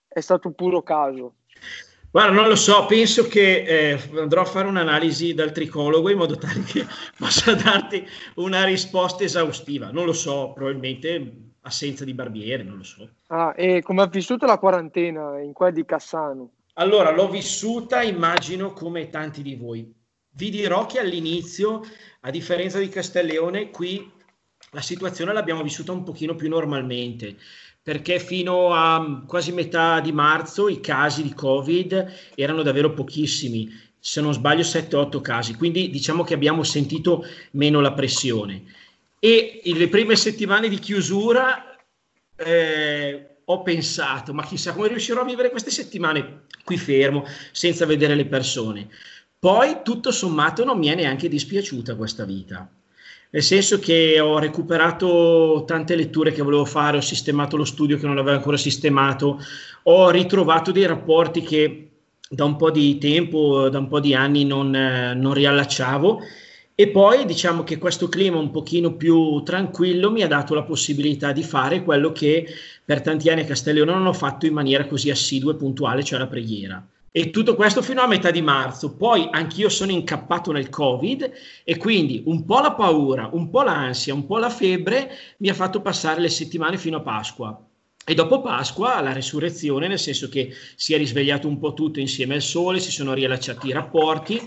[0.06, 1.36] è stato puro caso?
[2.18, 6.36] Guarda, non lo so, penso che eh, andrò a fare un'analisi dal tricologo in modo
[6.36, 6.84] tale che
[7.16, 8.04] possa darti
[8.38, 9.92] una risposta esaustiva.
[9.92, 13.08] Non lo so, probabilmente assenza di barbiere, non lo so.
[13.28, 16.54] Ah, e come ha vissuto la quarantena in quella di Cassano?
[16.74, 19.94] Allora, l'ho vissuta, immagino, come tanti di voi.
[20.32, 21.84] Vi dirò che all'inizio,
[22.22, 24.12] a differenza di Castelleone, qui
[24.72, 27.38] la situazione l'abbiamo vissuta un pochino più normalmente
[27.88, 34.20] perché fino a quasi metà di marzo i casi di Covid erano davvero pochissimi, se
[34.20, 38.66] non sbaglio 7-8 casi, quindi diciamo che abbiamo sentito meno la pressione.
[39.20, 41.78] E le prime settimane di chiusura
[42.36, 47.24] eh, ho pensato, ma chissà come riuscirò a vivere queste settimane qui fermo,
[47.54, 48.90] senza vedere le persone.
[49.40, 52.70] Poi tutto sommato non mi è neanche dispiaciuta questa vita
[53.30, 58.08] nel senso che ho recuperato tante letture che volevo fare, ho sistemato lo studio che
[58.08, 59.40] non avevo ancora sistemato,
[59.84, 61.90] ho ritrovato dei rapporti che
[62.30, 66.22] da un po' di tempo, da un po' di anni non, eh, non riallacciavo
[66.80, 71.32] e poi diciamo che questo clima un pochino più tranquillo mi ha dato la possibilità
[71.32, 72.48] di fare quello che
[72.86, 76.20] per tanti anni a Castellone non ho fatto in maniera così assidua e puntuale, cioè
[76.20, 76.86] la preghiera.
[77.18, 78.96] E tutto questo fino a metà di marzo.
[78.96, 81.32] Poi anch'io sono incappato nel Covid
[81.64, 85.56] e quindi un po' la paura, un po' l'ansia, un po' la febbre mi ha
[85.56, 87.60] fatto passare le settimane fino a Pasqua.
[88.06, 92.36] E dopo Pasqua la resurrezione, nel senso che si è risvegliato un po' tutto insieme
[92.36, 94.40] al sole, si sono riallacciati i rapporti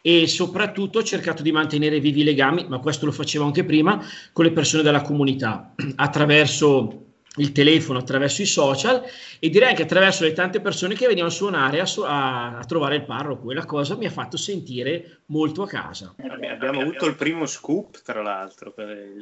[0.00, 4.00] e soprattutto ho cercato di mantenere vivi i legami, ma questo lo facevo anche prima,
[4.32, 9.02] con le persone della comunità, attraverso il telefono, attraverso i social
[9.38, 12.64] e direi anche attraverso le tante persone che venivano a suonare a, su- a, a
[12.64, 16.14] trovare il parroco e la cosa mi ha fatto sentire molto a casa.
[16.18, 18.74] Abbiamo avuto il primo scoop, tra l'altro,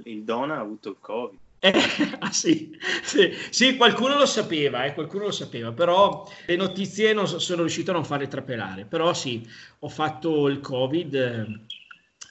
[0.05, 1.38] il Dona ha avuto il Covid.
[1.62, 1.73] Eh,
[2.18, 7.29] ah, sì, sì, sì, qualcuno lo sapeva, eh, qualcuno lo sapeva, però le notizie non
[7.29, 9.46] sono riuscito a non farle trapelare, però sì,
[9.81, 11.46] ho fatto il Covid, eh,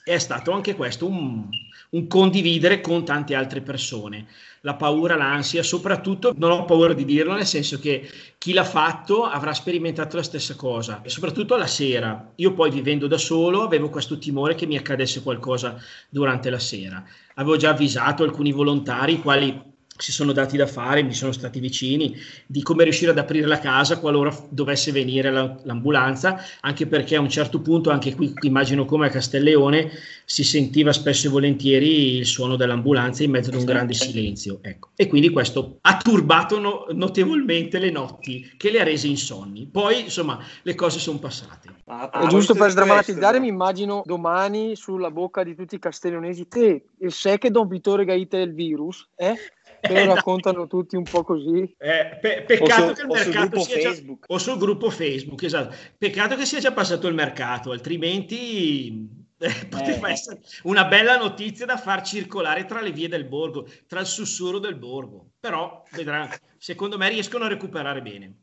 [0.02, 1.48] è stato anche questo un,
[1.90, 4.26] un condividere con tante altre persone
[4.62, 9.24] la paura, l'ansia, soprattutto non ho paura di dirlo, nel senso che chi l'ha fatto
[9.24, 12.32] avrà sperimentato la stessa cosa, e soprattutto la sera.
[12.36, 17.02] Io poi vivendo da solo avevo questo timore che mi accadesse qualcosa durante la sera.
[17.34, 19.68] Avevo già avvisato alcuni volontari, i quali
[20.00, 23.58] si sono dati da fare, mi sono stati vicini, di come riuscire ad aprire la
[23.58, 28.84] casa qualora dovesse venire la, l'ambulanza, anche perché a un certo punto, anche qui immagino
[28.84, 29.90] come a Castelleone,
[30.24, 34.58] si sentiva spesso e volentieri il suono dell'ambulanza in mezzo ad un grande silenzio.
[34.62, 34.90] Ecco.
[34.94, 39.66] E quindi questo ha turbato no, notevolmente le notti, che le ha rese insonni.
[39.66, 41.68] Poi, insomma, le cose sono passate.
[41.86, 46.84] Ah, e giusto per sdrammatizzare, mi immagino domani sulla bocca di tutti i castellonesi, te,
[46.98, 49.08] il sai che Don Vittore Gaita è il virus?
[49.16, 49.34] Eh?
[49.80, 51.74] Te lo raccontano tutti un po' così.
[51.78, 54.26] Eh, pe- peccato su, che il mercato sia Facebook.
[54.26, 55.74] già o sul gruppo Facebook, esatto.
[55.96, 60.12] Peccato che sia già passato il mercato, altrimenti eh, poteva Eh.
[60.12, 64.58] essere una bella notizia da far circolare tra le vie del borgo, tra il sussurro
[64.58, 65.32] del borgo.
[65.40, 68.34] Però vedrà, secondo me riescono a recuperare bene.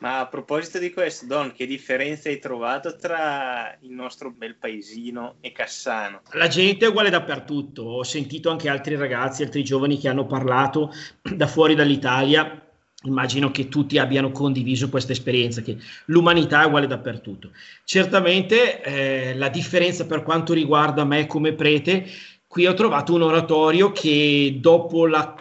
[0.00, 5.36] Ma a proposito di questo, Don, che differenza hai trovato tra il nostro bel paesino
[5.40, 6.20] e Cassano?
[6.32, 7.82] La gente è uguale dappertutto.
[7.82, 12.65] Ho sentito anche altri ragazzi, altri giovani che hanno parlato da fuori dall'Italia.
[13.06, 17.50] Immagino che tutti abbiano condiviso questa esperienza, che l'umanità è uguale dappertutto.
[17.84, 22.06] Certamente eh, la differenza per quanto riguarda me come prete,
[22.48, 25.34] qui ho trovato un oratorio che dopo la,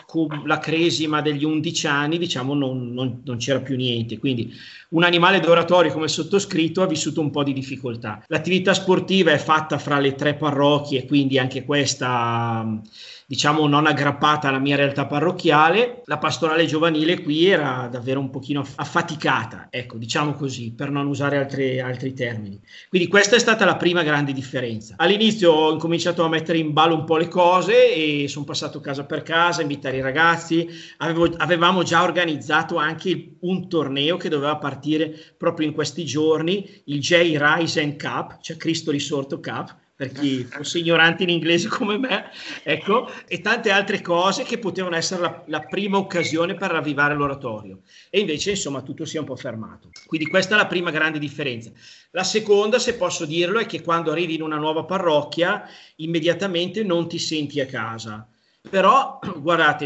[0.45, 4.17] la cresima degli 11 anni, diciamo, non, non- non c'era più niente.
[4.17, 4.53] Quindi
[4.89, 8.23] un animale d'oratorio come sottoscritto ha vissuto un po' di difficoltà.
[8.27, 12.81] L'attività sportiva è fatta fra le tre parrocchie, quindi anche questa, mh,
[13.25, 16.01] diciamo, non aggrappata alla mia realtà parrocchiale.
[16.05, 21.07] La pastorale giovanile qui era davvero un pochino aff- affaticata, ecco, diciamo così, per non
[21.07, 22.59] usare altri, altri termini.
[22.89, 24.95] Quindi questa è stata la prima grande differenza.
[24.97, 29.05] All'inizio ho incominciato a mettere in ballo un po' le cose e sono passato casa
[29.05, 30.67] per casa, invitare i ragazzi.
[30.97, 36.99] Avevo- avevamo già organizzato anche un torneo che doveva partire proprio in questi giorni, il
[36.99, 37.37] J.
[37.37, 42.29] Risen Cup, cioè Cristo Risorto Cup, per chi fosse ignorante in inglese come me,
[42.63, 47.81] ecco, e tante altre cose che potevano essere la, la prima occasione per ravvivare l'oratorio.
[48.09, 49.89] E invece, insomma, tutto si è un po' fermato.
[50.05, 51.71] Quindi questa è la prima grande differenza.
[52.11, 55.63] La seconda, se posso dirlo, è che quando arrivi in una nuova parrocchia,
[55.97, 58.27] immediatamente non ti senti a casa.
[58.69, 59.85] Però, guardate,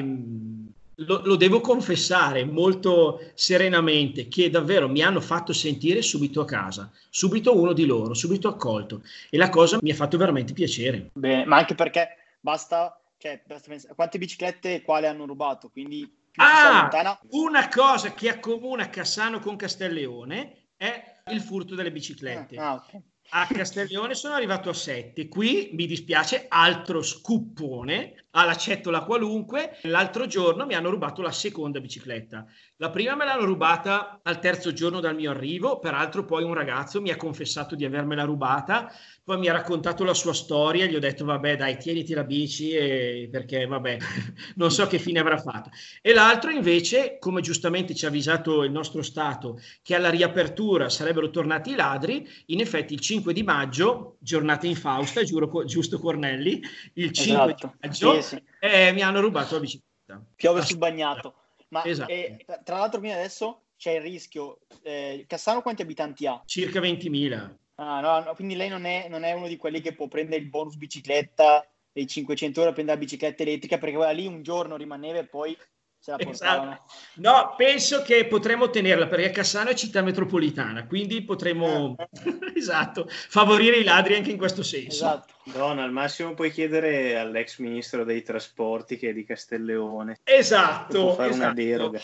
[1.00, 6.92] lo, lo devo confessare molto serenamente che davvero mi hanno fatto sentire subito a casa,
[7.10, 11.10] subito uno di loro, subito accolto e la cosa mi ha fatto veramente piacere.
[11.14, 12.10] Bene, ma anche perché
[12.40, 18.30] basta, cioè, basta pensare, quante biciclette e quale hanno rubato, quindi Ah, una cosa che
[18.30, 22.56] accomuna Cassano con Castelleone è il furto delle biciclette.
[22.56, 23.02] Ah, ok.
[23.32, 25.28] A Castiglione sono arrivato a 7.
[25.28, 29.78] Qui mi dispiace, altro scuppone alla cettola qualunque.
[29.84, 32.46] L'altro giorno mi hanno rubato la seconda bicicletta.
[32.78, 37.02] La prima me l'hanno rubata al terzo giorno dal mio arrivo, peraltro poi un ragazzo
[37.02, 38.92] mi ha confessato di avermela rubata,
[39.24, 42.72] poi mi ha raccontato la sua storia, gli ho detto vabbè dai tieniti la bici
[42.72, 43.98] e- perché vabbè
[44.56, 45.70] non so che fine avrà fatto.
[46.02, 51.30] E l'altro invece, come giustamente ci ha avvisato il nostro Stato, che alla riapertura sarebbero
[51.30, 56.62] tornati i ladri, in effetti il 5 di maggio, giornata infausta, giuro, giusto Cornelli,
[56.94, 58.44] il 5 Esatto, di maggio sì, sì.
[58.60, 60.24] eh, mi hanno rubato la bicicletta.
[60.36, 61.36] Piove sul bagnato.
[61.70, 62.12] Ma Esatto.
[62.12, 64.60] eh, tra- l'altro, quindi adesso c'è il rischio.
[64.82, 66.42] eh, Cassano quanti abitanti ha?
[66.46, 67.58] Circa 20.000.
[67.76, 70.42] Ah, no, no, quindi lei non è, non è uno di quelli che può prendere
[70.42, 74.76] il bonus bicicletta dei 500 euro prendere la bicicletta elettrica perché quella lì un giorno
[74.76, 75.58] rimaneva e poi
[76.00, 76.72] se la portavano.
[76.72, 76.94] Esatto.
[77.16, 81.96] No, penso che potremmo tenerla perché Cassano è città metropolitana, quindi potremmo
[82.56, 85.06] esatto, favorire i ladri anche in questo senso.
[85.06, 85.34] Esatto.
[85.44, 90.20] Don, al massimo puoi chiedere all'ex ministro dei trasporti che è di Castelleone.
[90.24, 91.54] Esatto, Può fare una esatto.
[91.62, 92.02] deroga.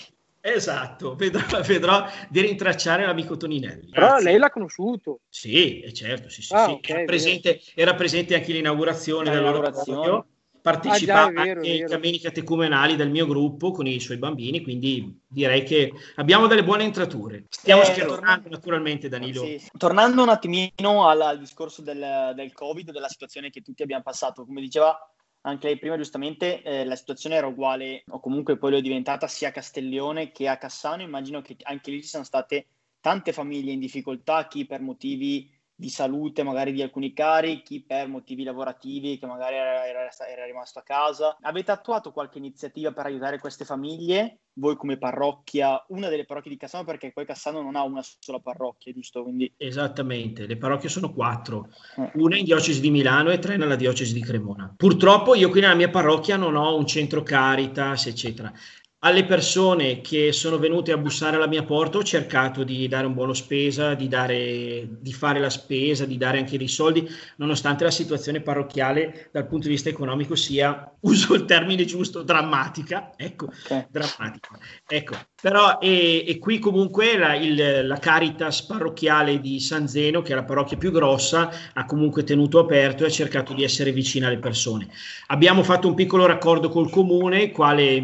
[0.47, 3.89] Esatto, vedrò, vedrò di rintracciare l'amico Toninelli.
[3.89, 5.21] Però lei l'ha conosciuto.
[5.27, 6.71] Sì, è certo, sì, sì, Ah, sì.
[6.73, 10.01] ok, era, presente, era presente anche l'inaugurazione L'inaugurazione.
[10.01, 10.27] dell'oratorio,
[10.65, 11.89] partecipava Ah, già, vero, ai vero.
[11.89, 16.84] cammini catecumenali del mio gruppo con i suoi bambini, quindi direi che abbiamo delle buone
[16.86, 17.45] entrature.
[17.49, 19.43] Stiamo Eh, scherzando naturalmente, Danilo.
[19.43, 19.69] Sì, sì.
[19.78, 24.43] Tornando un attimino al, al discorso del, del Covid, della situazione che tutti abbiamo passato,
[24.43, 24.97] come diceva
[25.41, 29.28] anche lei prima giustamente, eh, la situazione era uguale o comunque poi lo è diventata
[29.28, 31.04] sia a Castiglione che a Cassano.
[31.04, 32.65] Immagino che anche lì ci sono state
[32.99, 38.07] tante famiglie in difficoltà, chi per motivi di salute, magari di alcuni cari, chi per
[38.07, 41.38] motivi lavorativi, che magari era, era- era rimasto a casa.
[41.41, 44.39] Avete attuato qualche iniziativa per aiutare queste famiglie?
[44.54, 48.39] Voi come parrocchia, una delle parrocchie di Cassano, perché poi Cassano non ha una sola
[48.39, 49.23] parrocchia, giusto?
[49.23, 52.10] Quindi Esattamente, le parrocchie sono quattro, eh.
[52.13, 54.73] una in diocesi di Milano e tre nella diocesi di Cremona.
[54.77, 58.54] Purtroppo io qui nella mia parrocchia non ho un centro Caritas, eccetera.
[59.06, 63.13] Alle persone che sono venute a bussare alla mia porta ho cercato di dare un
[63.13, 67.91] buono spesa, di, dare, di fare la spesa, di dare anche dei soldi, nonostante la
[67.91, 73.12] situazione parrocchiale dal punto di vista economico sia, uso il termine giusto, drammatica.
[73.15, 73.85] Ecco, okay.
[73.91, 74.58] drammatica.
[74.87, 80.31] Ecco, però e, e qui comunque la, il, la Caritas parrocchiale di San Zeno, che
[80.31, 84.25] è la parrocchia più grossa, ha comunque tenuto aperto e ha cercato di essere vicina
[84.25, 84.87] alle persone.
[85.27, 88.01] Abbiamo fatto un piccolo raccordo col comune, quale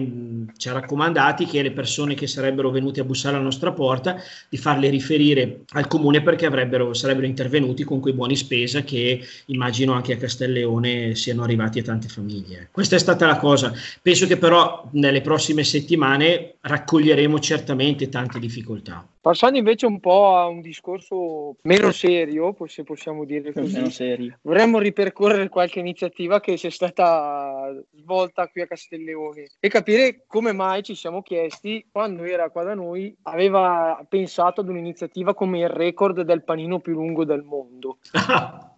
[0.57, 4.17] ci ha raccomandati che le persone che sarebbero venute a bussare alla nostra porta
[4.49, 6.49] di farle riferire al comune perché
[6.91, 12.07] sarebbero intervenuti con quei buoni spesa che immagino anche a Castelleone siano arrivati a tante
[12.07, 12.69] famiglie.
[12.71, 13.73] Questa è stata la cosa.
[14.01, 19.05] Penso che però nelle prossime settimane raccoglieremo certamente tante difficoltà.
[19.21, 25.47] Passando invece un po' a un discorso meno serio, se possiamo dire così, vorremmo ripercorrere
[25.47, 31.21] qualche iniziativa che sia stata svolta qui a Castelleone e capire come mai ci siamo
[31.21, 36.79] chiesti, quando era qua da noi, aveva pensato ad un'iniziativa come il record del panino
[36.79, 37.99] più lungo del mondo.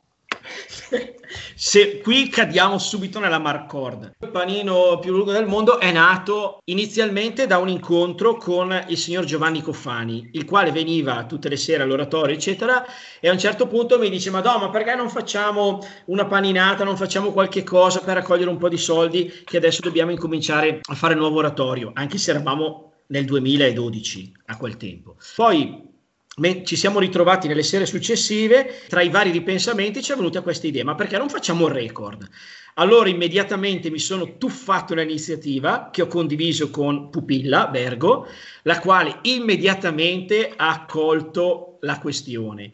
[1.56, 4.12] Se qui cadiamo subito nella marcorda.
[4.20, 9.24] Il panino più lungo del mondo è nato inizialmente da un incontro con il signor
[9.24, 12.86] Giovanni Coffani, il quale veniva tutte le sere all'oratorio, eccetera,
[13.20, 16.98] e a un certo punto mi dice: Madonna, ma perché non facciamo una paninata, non
[16.98, 19.42] facciamo qualche cosa per raccogliere un po' di soldi?
[19.44, 24.78] Che adesso dobbiamo incominciare a fare nuovo oratorio, anche se eravamo nel 2012 a quel
[24.78, 25.16] tempo.
[25.36, 25.92] Poi
[26.64, 30.84] ci siamo ritrovati nelle sere successive, tra i vari ripensamenti ci è venuta questa idea,
[30.84, 32.28] ma perché non facciamo il record?
[32.76, 38.26] Allora immediatamente mi sono tuffato nell'iniziativa che ho condiviso con Pupilla Bergo,
[38.64, 42.72] la quale immediatamente ha accolto la questione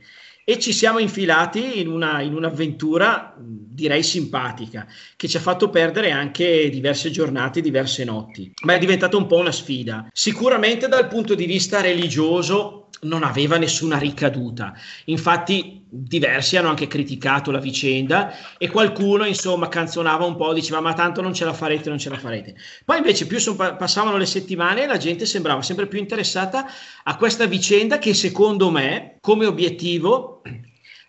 [0.49, 6.09] e ci siamo infilati in, una, in un'avventura direi simpatica che ci ha fatto perdere
[6.09, 10.07] anche diverse giornate, diverse notti, ma è diventata un po' una sfida.
[10.11, 14.73] Sicuramente dal punto di vista religioso non aveva nessuna ricaduta.
[15.05, 20.93] Infatti diversi hanno anche criticato la vicenda e qualcuno insomma canzonava un po', diceva ma
[20.93, 22.55] tanto non ce la farete, non ce la farete.
[22.85, 26.67] Poi invece più son, passavano le settimane e la gente sembrava sempre più interessata
[27.03, 30.41] a questa vicenda che secondo me come obiettivo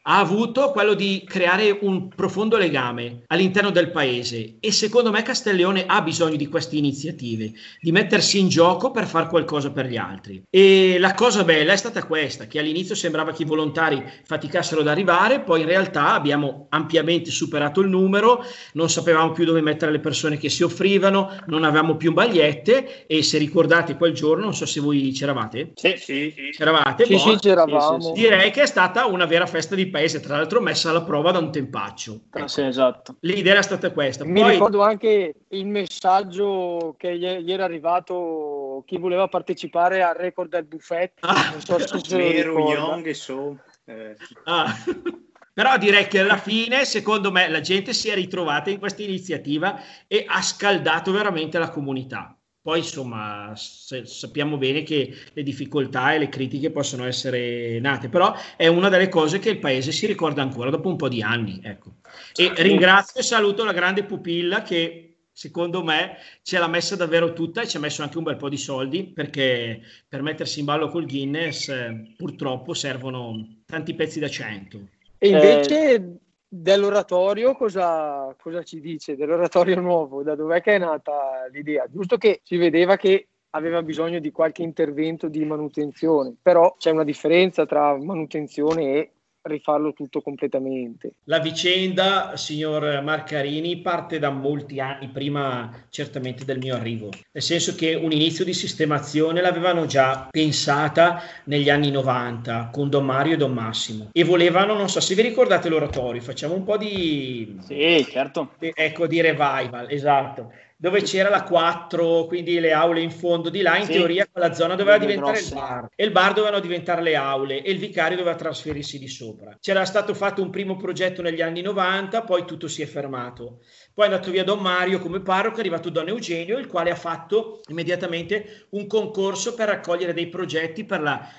[0.03, 5.85] ha avuto quello di creare un profondo legame all'interno del paese e secondo me Castelleone
[5.87, 10.43] ha bisogno di queste iniziative, di mettersi in gioco per fare qualcosa per gli altri.
[10.49, 14.89] E la cosa bella è stata questa, che all'inizio sembrava che i volontari faticassero ad
[14.89, 18.43] arrivare, poi in realtà abbiamo ampiamente superato il numero,
[18.73, 23.23] non sapevamo più dove mettere le persone che si offrivano, non avevamo più bagliette e
[23.23, 25.73] se ricordate quel giorno, non so se voi c'eravate.
[25.75, 26.51] Sì, sì, sì.
[26.53, 27.05] C'eravate?
[27.05, 28.13] Sì, boh, sì, c'eravamo.
[28.13, 31.39] Direi che è stata una vera festa di paese, tra l'altro messa alla prova da
[31.39, 32.21] un tempaccio.
[32.33, 32.47] Ecco.
[32.49, 33.17] Sì, esatto.
[33.21, 34.25] L'idea era stata questa.
[34.25, 34.53] Mi Poi...
[34.53, 41.13] ricordo anche il messaggio che gli era arrivato chi voleva partecipare al record del buffet.
[41.21, 43.59] Ah, non so se Nero, Young e so.
[43.85, 44.17] Eh.
[44.45, 44.73] Ah.
[45.53, 49.79] Però direi che alla fine, secondo me, la gente si è ritrovata in questa iniziativa
[50.07, 52.35] e ha scaldato veramente la comunità.
[52.63, 58.67] Poi insomma sappiamo bene che le difficoltà e le critiche possono essere nate, però è
[58.67, 61.61] una delle cose che il paese si ricorda ancora dopo un po' di anni.
[61.63, 61.95] Ecco.
[62.35, 67.63] E ringrazio e saluto la grande pupilla che secondo me ce l'ha messa davvero tutta
[67.63, 70.89] e ci ha messo anche un bel po' di soldi perché per mettersi in ballo
[70.89, 74.81] col Guinness eh, purtroppo servono tanti pezzi da 100.
[75.17, 76.19] E invece eh,
[76.53, 79.15] dell'oratorio cosa, cosa ci dice?
[79.15, 81.87] Dell'oratorio nuovo, da dov'è che è nata l'idea?
[81.89, 87.05] Giusto che si vedeva che aveva bisogno di qualche intervento di manutenzione, però c'è una
[87.05, 89.13] differenza tra manutenzione e
[89.43, 91.15] rifarlo tutto completamente.
[91.25, 97.75] La vicenda, signor Marcarini, parte da molti anni prima certamente del mio arrivo, nel senso
[97.75, 103.37] che un inizio di sistemazione l'avevano già pensata negli anni 90 con Don Mario e
[103.37, 107.59] Don Massimo e volevano, non so se vi ricordate l'oratorio, facciamo un po' di...
[107.61, 108.55] Sì, certo.
[108.59, 113.77] Ecco, di revival, esatto dove c'era la 4, quindi le aule in fondo di là,
[113.77, 115.53] in sì, teoria quella zona doveva diventare grosse.
[115.53, 119.07] il bar e il bar dovevano diventare le aule e il vicario doveva trasferirsi di
[119.07, 119.59] sopra.
[119.61, 123.61] C'era stato fatto un primo progetto negli anni 90, poi tutto si è fermato.
[123.93, 126.97] Poi è andato via Don Mario come parroco, è arrivato Don Eugenio, il quale ha
[126.97, 131.31] fatto immediatamente un concorso per raccogliere dei progetti per la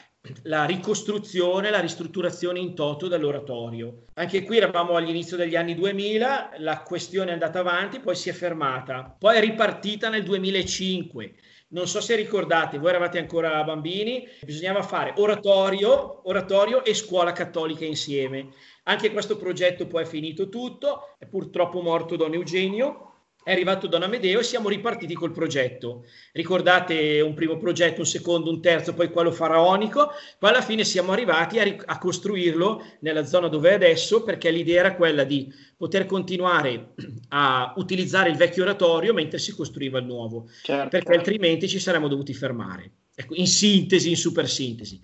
[0.44, 4.06] la ricostruzione, la ristrutturazione in toto dell'oratorio.
[4.14, 8.34] Anche qui eravamo all'inizio degli anni 2000, la questione è andata avanti, poi si è
[8.34, 11.34] fermata, poi è ripartita nel 2005.
[11.70, 17.86] Non so se ricordate, voi eravate ancora bambini, bisognava fare oratorio, oratorio e scuola cattolica
[17.86, 18.50] insieme.
[18.84, 23.11] Anche questo progetto poi è finito tutto, è purtroppo morto Don Eugenio,
[23.44, 26.06] è arrivato Don Amedeo e siamo ripartiti col progetto.
[26.32, 31.12] Ricordate un primo progetto, un secondo, un terzo, poi quello faraonico, poi alla fine siamo
[31.12, 36.06] arrivati a, a, costruirlo nella zona dove è adesso perché l'idea era quella di poter
[36.06, 36.94] continuare
[37.30, 40.90] a utilizzare il vecchio oratorio mentre si costruiva il nuovo, certo.
[40.90, 42.92] perché altrimenti ci saremmo dovuti fermare.
[43.14, 45.02] Ecco, in sintesi, in super sintesi.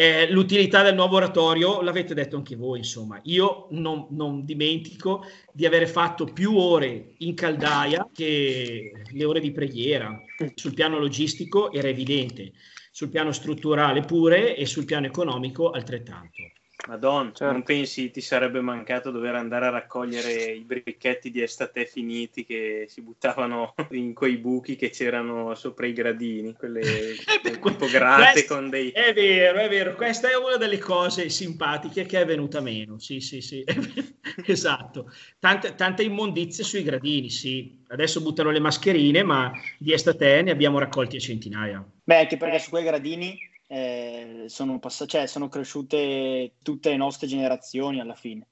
[0.00, 3.18] Eh, l'utilità del nuovo oratorio l'avete detto anche voi, insomma.
[3.24, 9.50] Io non, non, dimentico di avere fatto più ore in caldaia che le ore di
[9.50, 10.16] preghiera.
[10.54, 12.52] Sul piano logistico era evidente,
[12.92, 16.44] sul piano strutturale pure e sul piano economico altrettanto.
[16.86, 17.52] Madonna, certo.
[17.52, 22.86] non pensi ti sarebbe mancato dover andare a raccogliere i bricchetti di estate finiti che
[22.88, 26.80] si buttavano in quei buchi che c'erano sopra i gradini, quelle
[27.42, 28.90] eh tipo grate questo, con dei...
[28.90, 33.20] È vero, è vero, questa è una delle cose simpatiche che è venuta meno, sì,
[33.20, 33.64] sì, sì,
[34.46, 35.10] esatto.
[35.40, 37.76] Tante, tante immondizie sui gradini, sì.
[37.88, 41.84] Adesso buttano le mascherine, ma di estate ne abbiamo raccolti a centinaia.
[42.04, 43.38] Beh, anche perché su quei gradini
[43.68, 48.48] eh, sono, pass- cioè, sono cresciute tutte le nostre generazioni alla fine.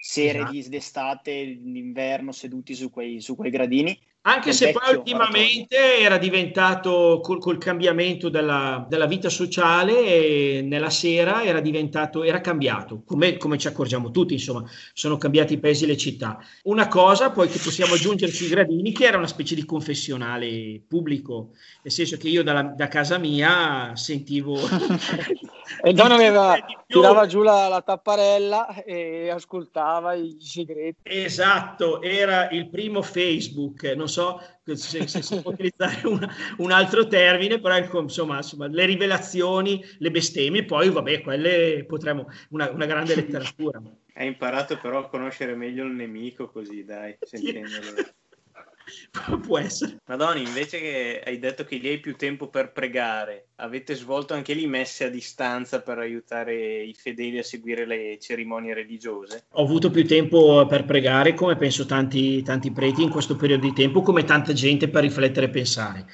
[0.00, 0.68] Sere esatto.
[0.68, 3.98] d'estate, d'inverno seduti su quei, su quei gradini
[4.32, 6.04] anche se poi ultimamente oratorio.
[6.04, 13.02] era diventato col, col cambiamento della, della, vita sociale nella sera era diventato era cambiato
[13.04, 16.38] come, come, ci accorgiamo tutti insomma sono cambiati i paesi e le città.
[16.64, 21.50] Una cosa poi che possiamo aggiungere sui gradini che era una specie di confessionale pubblico
[21.82, 24.58] nel senso che io dalla, da casa mia sentivo
[25.82, 26.56] e Don aveva
[26.86, 30.96] tirava giù la, la tapparella e ascoltava i segreti.
[31.02, 36.70] Esatto era il primo Facebook non so so se, se si può utilizzare una, un
[36.72, 42.70] altro termine, però ecco, insomma, insomma, le rivelazioni, le bestemmie, poi vabbè, quelle potremmo, una,
[42.70, 43.80] una grande letteratura.
[44.14, 47.94] Hai imparato però a conoscere meglio il nemico così, dai, sentendolo.
[49.46, 50.00] Può essere.
[50.06, 54.54] Madonna, invece che hai detto che lì hai più tempo per pregare, avete svolto anche
[54.54, 59.44] lì messe a distanza per aiutare i fedeli a seguire le cerimonie religiose?
[59.52, 63.72] Ho avuto più tempo per pregare, come penso tanti, tanti preti in questo periodo di
[63.72, 66.06] tempo, come tanta gente per riflettere e pensare.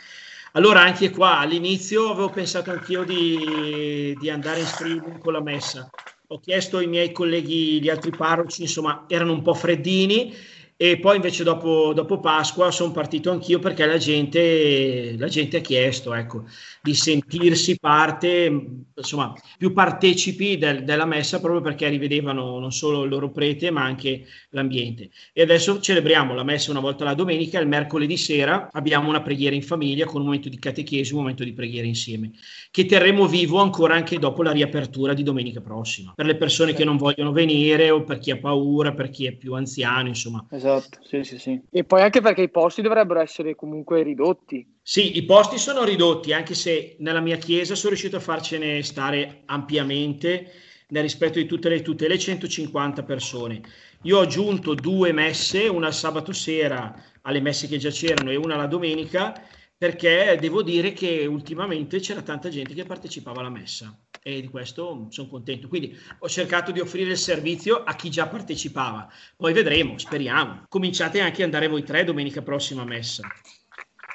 [0.52, 5.90] Allora, anche qua all'inizio avevo pensato anch'io di, di andare in streaming con la messa.
[6.28, 10.34] Ho chiesto ai miei colleghi, gli altri parroci, insomma, erano un po' freddini
[10.76, 15.60] e poi invece dopo, dopo Pasqua sono partito anch'io perché la gente, la gente ha
[15.60, 16.46] chiesto ecco,
[16.82, 23.08] di sentirsi parte, insomma, più partecipi del, della messa proprio perché rivedevano non solo il
[23.08, 25.10] loro prete ma anche l'ambiente.
[25.32, 29.54] E adesso celebriamo la messa una volta la domenica, il mercoledì sera abbiamo una preghiera
[29.54, 32.32] in famiglia con un momento di catechesi, un momento di preghiera insieme,
[32.72, 36.84] che terremo vivo ancora anche dopo la riapertura di domenica prossima, per le persone che
[36.84, 40.44] non vogliono venire o per chi ha paura, per chi è più anziano, insomma.
[40.50, 41.60] Esatto esatto, sì, sì, sì.
[41.70, 44.66] E poi anche perché i posti dovrebbero essere comunque ridotti.
[44.82, 49.42] Sì, i posti sono ridotti, anche se nella mia chiesa sono riuscito a farcene stare
[49.46, 50.50] ampiamente
[50.88, 53.60] nel rispetto di tutte le tutele 150 persone.
[54.02, 58.56] Io ho aggiunto due messe, una sabato sera alle messe che già c'erano e una
[58.56, 59.32] la domenica,
[59.76, 65.08] perché devo dire che ultimamente c'era tanta gente che partecipava alla messa e di questo
[65.10, 65.68] sono contento.
[65.68, 69.06] Quindi ho cercato di offrire il servizio a chi già partecipava.
[69.36, 70.64] Poi vedremo, speriamo.
[70.68, 73.28] Cominciate anche ad andare voi tre domenica prossima a messa.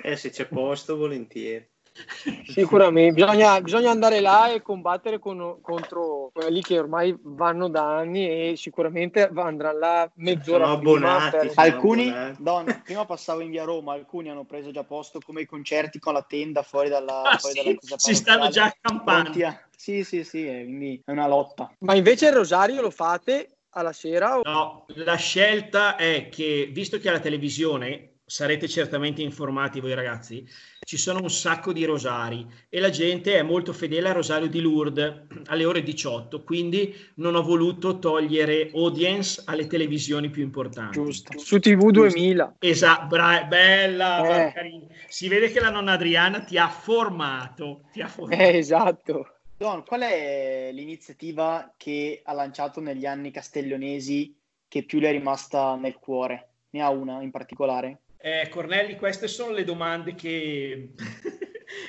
[0.01, 1.69] Eh, se c'è posto, volentieri.
[2.47, 8.27] Sicuramente, bisogna, bisogna, andare là e combattere con, contro quelli che ormai vanno da anni
[8.27, 11.51] e sicuramente andranno là mezz'ora sono abbonati, per...
[11.55, 12.11] alcuni.
[12.37, 16.13] Don, prima passavo in via Roma, alcuni hanno preso già posto come i concerti con
[16.13, 19.31] la tenda fuori dalla, ah, fuori sì, dalla chiesa si stanno già accampando
[19.75, 24.37] sì sì sì, quindi è una lotta ma invece il rosario lo fate alla sera?
[24.37, 24.41] O...
[24.43, 30.47] No, la scelta è che visto che alla televisione sarete certamente informati voi ragazzi,
[30.81, 34.61] ci sono un sacco di rosari e la gente è molto fedele al rosario di
[34.61, 40.99] Lourdes alle ore 18, quindi non ho voluto togliere audience alle televisioni più importanti.
[40.99, 42.57] Giusto, su TV 2000.
[42.59, 44.87] Esatto, bra- bella, eh.
[45.07, 47.81] si vede che la nonna Adriana ti ha formato.
[47.91, 48.41] Ti ha formato.
[48.41, 49.33] Eh, esatto.
[49.57, 55.75] Don, qual è l'iniziativa che ha lanciato negli anni castiglionesi che più le è rimasta
[55.75, 56.49] nel cuore?
[56.69, 58.01] Ne ha una in particolare?
[58.21, 60.93] Eh, Cornelli, queste sono le domande che,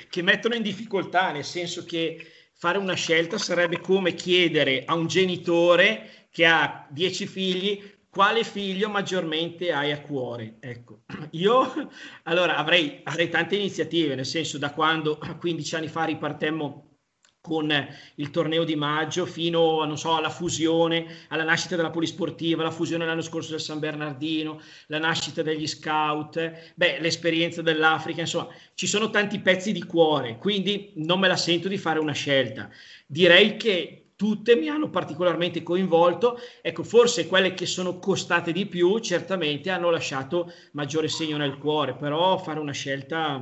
[0.09, 5.07] che mettono in difficoltà, nel senso che fare una scelta sarebbe come chiedere a un
[5.07, 10.57] genitore che ha dieci figli quale figlio maggiormente hai a cuore?
[10.59, 11.89] Ecco, io
[12.23, 16.90] allora avrei, avrei tante iniziative, nel senso da quando 15 anni fa ripartemmo
[17.41, 17.73] con
[18.15, 23.21] il torneo di maggio fino so, alla fusione, alla nascita della polisportiva, la fusione l'anno
[23.21, 29.39] scorso del San Bernardino, la nascita degli scout, beh, l'esperienza dell'Africa, insomma, ci sono tanti
[29.39, 32.69] pezzi di cuore, quindi non me la sento di fare una scelta.
[33.07, 38.99] Direi che tutte mi hanno particolarmente coinvolto, ecco, forse quelle che sono costate di più
[38.99, 43.39] certamente hanno lasciato maggiore segno nel cuore, però fare una scelta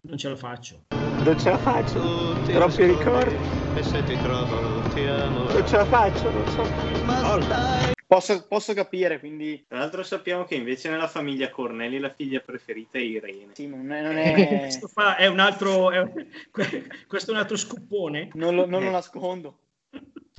[0.00, 0.95] non ce la faccio.
[1.26, 3.34] Non ce la faccio, Tutti troppi ricordi.
[3.74, 5.42] E se ti trovo ti amo.
[5.52, 7.94] Non ce la faccio, non so.
[8.06, 9.64] Posso, posso, capire, quindi...
[9.66, 13.54] Tra l'altro sappiamo che invece nella famiglia Cornelli la figlia preferita è Irene.
[13.54, 14.02] Sì, non è...
[14.02, 14.58] Non è...
[14.60, 16.08] questo, è un altro, è,
[17.08, 18.30] questo è un altro scoppone.
[18.34, 19.58] Non lo, non lo nascondo.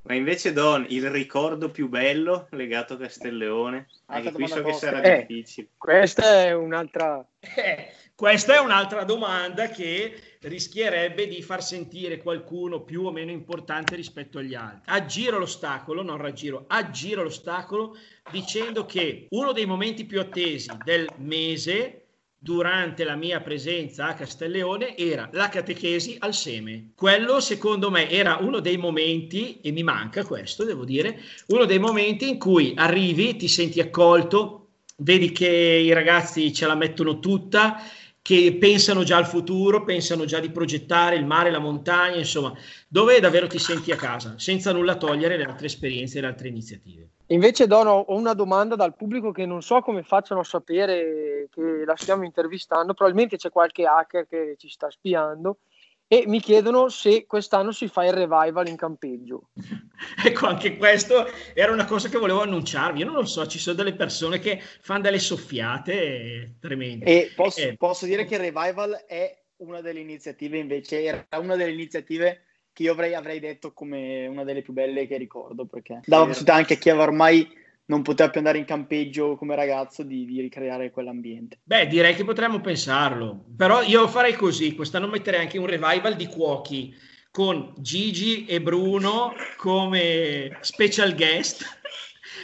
[0.03, 3.87] Ma invece Don, il ricordo più bello legato a Castelleone?
[4.05, 5.67] Anche qui so che sarà eh, difficile.
[5.77, 7.27] Questa è un'altra...
[7.41, 13.95] Eh, questa è un'altra domanda che rischierebbe di far sentire qualcuno più o meno importante
[13.95, 14.81] rispetto agli altri.
[14.85, 17.97] Aggiro l'ostacolo, non raggiro, aggiro l'ostacolo
[18.31, 22.01] dicendo che uno dei momenti più attesi del mese
[22.39, 26.91] durante la mia presenza a Castelleone era la catechesi al seme.
[26.95, 31.79] Quello secondo me era uno dei momenti, e mi manca questo, devo dire, uno dei
[31.79, 34.67] momenti in cui arrivi, ti senti accolto,
[34.97, 37.81] vedi che i ragazzi ce la mettono tutta
[38.27, 42.53] che pensano già al futuro, pensano già di progettare il mare, la montagna, insomma,
[42.89, 46.49] dove davvero ti senti a casa, senza nulla togliere le altre esperienze e le altre
[46.49, 47.07] iniziative.
[47.27, 51.85] Invece Dono, ho una domanda dal pubblico che non so come facciano a sapere che
[51.85, 55.59] la stiamo intervistando, probabilmente c'è qualche hacker che ci sta spiando
[56.07, 59.49] e mi chiedono se quest'anno si fa il revival in campeggio.
[60.23, 62.99] ecco, anche questo era una cosa che volevo annunciarvi.
[62.99, 67.05] Io non lo so, ci sono delle persone che fanno delle soffiate tremende.
[67.05, 67.75] E posso, eh.
[67.75, 72.83] posso dire che il revival è una delle iniziative, invece, era una delle iniziative che
[72.83, 76.73] io avrei, avrei detto come una delle più belle che ricordo, perché dava possibilità anche
[76.75, 80.91] a chi aveva ormai non poteva più andare in campeggio come ragazzo di, di, ricreare
[80.91, 81.59] quell'ambiente.
[81.63, 86.27] Beh, direi che potremmo pensarlo, però io farei così, quest'anno metterei anche un revival di
[86.27, 86.93] cuochi
[87.31, 91.63] con Gigi e Bruno come special guest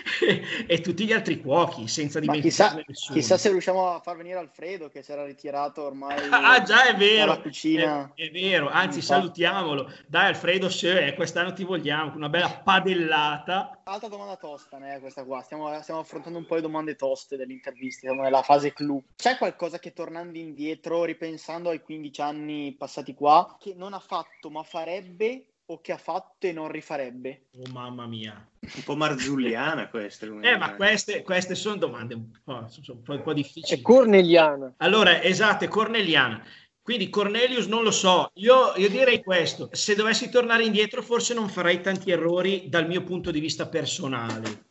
[0.67, 4.89] e tutti gli altri cuochi, senza dimenticare chissà, chissà, se riusciamo a far venire Alfredo
[4.89, 7.39] che si era ritirato ormai ah già è vero.
[7.41, 8.11] cucina.
[8.13, 9.91] È, è, vero anzi salutiamolo.
[10.07, 13.81] Dai Alfredo se eh, quest'anno ti vogliamo una bella padellata.
[13.83, 15.41] Altra domanda tosta né, questa qua.
[15.41, 19.03] Stiamo, stiamo, affrontando un po' le domande toste dell'intervista siamo nella fase clou.
[19.15, 24.49] C'è qualcosa che tornando indietro ripensando ai 15 anni passati qua che non ha fatto
[24.49, 27.45] ma farebbe o che ha fatto e non rifarebbe?
[27.57, 28.47] Oh mamma mia.
[28.59, 30.25] Un po' marzulliana questa.
[30.25, 33.79] Eh, ma queste, queste, sono domande un po', sono un po', un po difficili.
[33.79, 34.73] È corneliana.
[34.77, 36.43] Allora, esatto, è corneliana.
[36.81, 41.47] Quindi Cornelius non lo so, io, io, direi questo, se dovessi tornare indietro forse non
[41.47, 44.65] farei tanti errori dal mio punto di vista personale,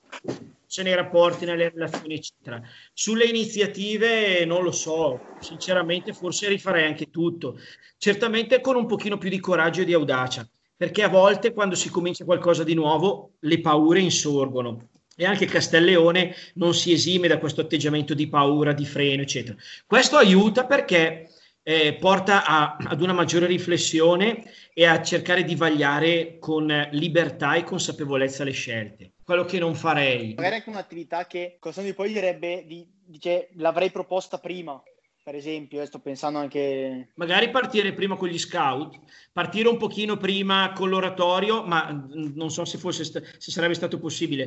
[0.67, 2.61] se nei rapporti, nelle relazioni eccetera.
[2.93, 7.59] Sulle iniziative non lo so, sinceramente forse rifarei anche tutto,
[7.97, 10.47] certamente con un pochino più di coraggio e di audacia
[10.83, 16.35] perché a volte quando si comincia qualcosa di nuovo le paure insorgono e anche Castelleone
[16.55, 19.57] non si esime da questo atteggiamento di paura, di freno, eccetera.
[19.87, 21.29] Questo aiuta perché
[21.63, 24.43] eh, porta a, ad una maggiore riflessione
[24.75, 29.13] e a cercare di vagliare con libertà e consapevolezza le scelte.
[29.25, 30.35] Quello che non farei.
[30.35, 34.83] Magari anche un'attività che Costantino poi direbbe, di, dice, l'avrei proposta prima
[35.23, 37.11] per esempio, eh, sto pensando anche...
[37.15, 38.99] Magari partire prima con gli scout,
[39.33, 43.99] partire un pochino prima con l'oratorio, ma mm, non so se, fosse se sarebbe stato
[43.99, 44.47] possibile,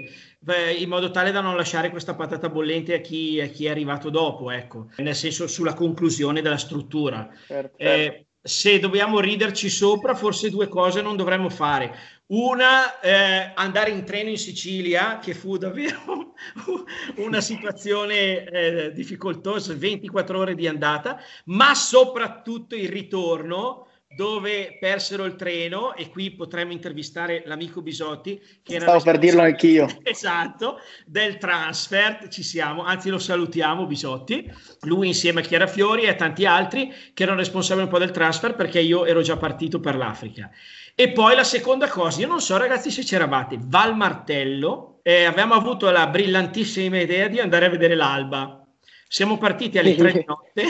[0.78, 4.10] in modo tale da non lasciare questa patata bollente a chi, a chi, è arrivato
[4.10, 7.30] dopo, ecco, nel senso sulla conclusione della struttura.
[7.48, 7.78] Certo, certo.
[7.78, 11.98] Eh, se dobbiamo riderci sopra, forse due cose non dovremmo fare.
[12.28, 16.36] Una, eh, andare in treno in Sicilia, che fu davvero
[17.18, 25.36] una situazione eh, difficoltosa, 24 ore di andata, ma soprattutto il ritorno dove persero il
[25.36, 29.88] treno e qui potremmo intervistare l'amico Bisotti che era stavo per dirlo anch'io.
[30.04, 34.50] Esatto del transfer ci siamo anzi lo salutiamo Bisotti.
[34.82, 38.12] Lui insieme a Chiara Fiori e a tanti altri che erano responsabili un po' del
[38.12, 40.50] transfer perché io ero già partito per l'Africa.
[40.96, 45.56] E poi la seconda cosa io non so ragazzi se c'eravate Val Martello eh, avevamo
[45.56, 48.65] avuto la brillantissima idea di andare a vedere l'alba
[49.08, 50.64] siamo partiti alle tre di notte.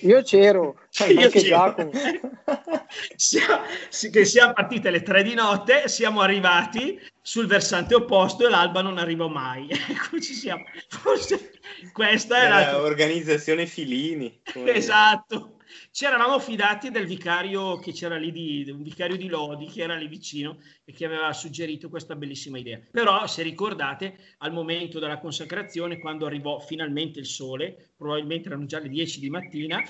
[0.00, 0.76] Io c'ero,
[1.08, 1.90] Io c'ero.
[3.16, 8.98] siamo, siamo partiti alle tre di notte, siamo arrivati sul versante opposto e l'Alba non
[8.98, 9.68] arrivò mai.
[9.90, 10.64] Ecco, ci siamo.
[10.88, 11.52] Forse
[11.92, 12.80] questa è la...
[12.80, 14.40] Organizzazione Filini.
[14.66, 15.56] Esatto.
[15.92, 19.94] Ci eravamo fidati del vicario che c'era lì, di, un vicario di Lodi che era
[19.94, 22.80] lì vicino e che aveva suggerito questa bellissima idea.
[22.90, 28.78] Però, se ricordate, al momento della consacrazione, quando arrivò finalmente il sole, probabilmente erano già
[28.78, 29.82] le 10 di mattina,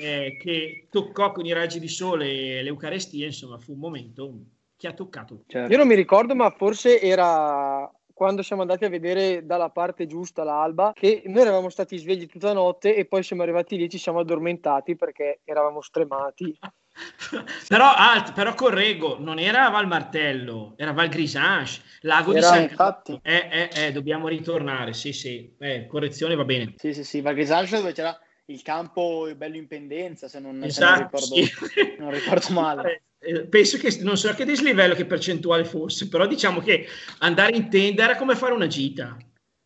[0.00, 4.32] eh, che toccò con i raggi di sole l'Eucarestia, insomma, fu un momento
[4.78, 5.42] che ha toccato.
[5.46, 5.70] Certo.
[5.70, 10.42] Io non mi ricordo, ma forse era quando siamo andati a vedere dalla parte giusta
[10.42, 13.88] l'alba, che noi eravamo stati svegli tutta la notte e poi siamo arrivati lì e
[13.88, 16.58] ci siamo addormentati perché eravamo stremati.
[17.68, 22.62] però, ah, però correggo, non era Val Martello, era Val Grisange, lago era, di San
[22.62, 23.20] infatti.
[23.22, 26.74] Eh, eh, eh, dobbiamo ritornare, sì, sì, eh, correzione va bene.
[26.76, 31.18] Sì, sì, sì, Val Grisange dove c'era il campo bello in pendenza, se non, esatto,
[31.18, 31.96] se non, ricordo, sì.
[31.98, 33.02] non ricordo male.
[33.20, 36.86] Eh, penso che non so che dislivello che percentuale fosse, però diciamo che
[37.18, 39.16] andare in tenda era come fare una gita.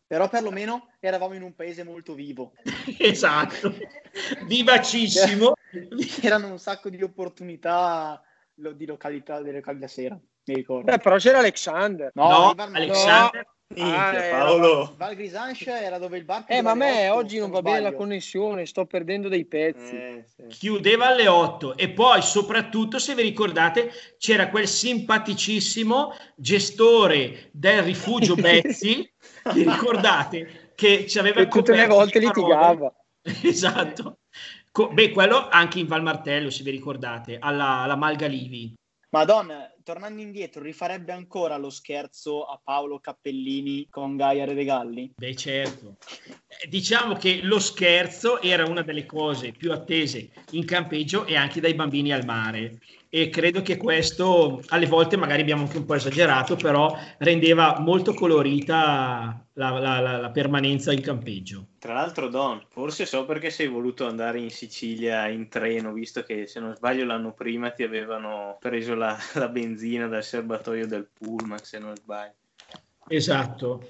[0.05, 2.53] Però perlomeno eravamo in un paese molto vivo.
[2.99, 3.75] esatto,
[4.45, 5.53] vivacissimo.
[6.19, 8.21] C'erano un sacco di opportunità
[8.55, 10.91] di località, delle locali da sera, mi ricordo.
[10.91, 12.11] Beh, però c'era Alexander.
[12.13, 13.45] No, no Alexander.
[13.45, 13.51] No.
[13.77, 14.93] Ah, Paolo.
[14.97, 17.93] Val Grisanche era dove il bar Eh, ma a me oggi non va bene la
[17.93, 19.95] connessione, sto perdendo dei pezzi.
[19.95, 20.47] Eh, sì.
[20.47, 28.35] Chiudeva alle 8 e poi soprattutto, se vi ricordate, c'era quel simpaticissimo gestore del rifugio
[28.35, 29.09] Bezzi,
[29.53, 32.93] vi ricordate, che ci aveva e tutte le volte litigava.
[33.41, 34.17] Esatto.
[34.91, 38.73] Beh, quello anche in Val Martello, se vi ricordate, alla, alla Malgalivi.
[39.13, 45.11] Madonna, tornando indietro, rifarebbe ancora lo scherzo a Paolo Cappellini con Gaia Re?
[45.15, 45.97] Beh, certo.
[46.67, 51.75] Diciamo che lo scherzo era una delle cose più attese in campeggio e anche dai
[51.75, 52.79] bambini al mare.
[53.15, 58.15] E credo che questo, alle volte magari abbiamo anche un po' esagerato, però rendeva molto
[58.15, 61.67] colorita la, la, la, la permanenza in campeggio.
[61.77, 66.47] Tra l'altro, Don, forse so perché sei voluto andare in Sicilia in treno, visto che
[66.47, 69.15] se non sbaglio l'anno prima ti avevano preso la,
[69.47, 72.33] benzina dal serbatoio del pullman, se non sbaglio.
[73.09, 73.87] Esatto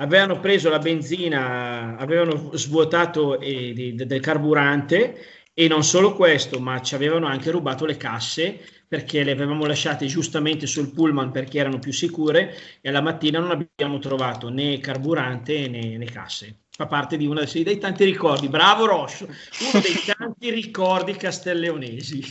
[0.00, 5.16] avevano preso la benzina, avevano svuotato eh, di, del carburante
[5.60, 10.06] e non solo questo, ma ci avevano anche rubato le casse perché le avevamo lasciate
[10.06, 15.66] giustamente sul pullman perché erano più sicure e alla mattina non abbiamo trovato né carburante
[15.66, 16.60] né, né casse.
[16.70, 18.48] Fa parte di uno dei, tanti ricordi.
[18.48, 22.22] Bravo Roscio, uno dei tanti ricordi castelleonesi.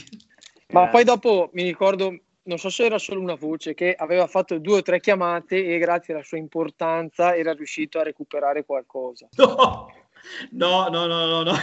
[0.69, 4.57] Ma poi dopo mi ricordo non so se era solo una voce, che aveva fatto
[4.57, 9.27] due o tre chiamate e grazie alla sua importanza era riuscito a recuperare qualcosa.
[9.35, 9.91] No,
[10.51, 11.43] no, no, no, no.
[11.43, 11.55] no.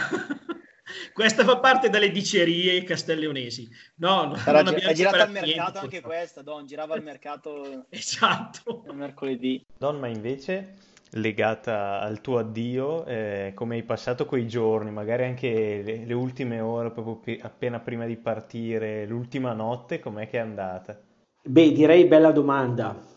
[1.13, 3.69] Questa fa parte delle dicerie castelleonesi.
[3.95, 8.83] No, no Era, non è girata al mercato anche questa, Don, girava al mercato esatto.
[8.93, 9.65] mercoledì.
[9.77, 15.81] Don, ma invece legata al tuo addio, eh, come hai passato quei giorni, magari anche
[15.83, 20.41] le, le ultime ore, proprio p- appena prima di partire, l'ultima notte, com'è che è
[20.41, 20.99] andata?
[21.47, 23.13] Beh, direi bella domanda.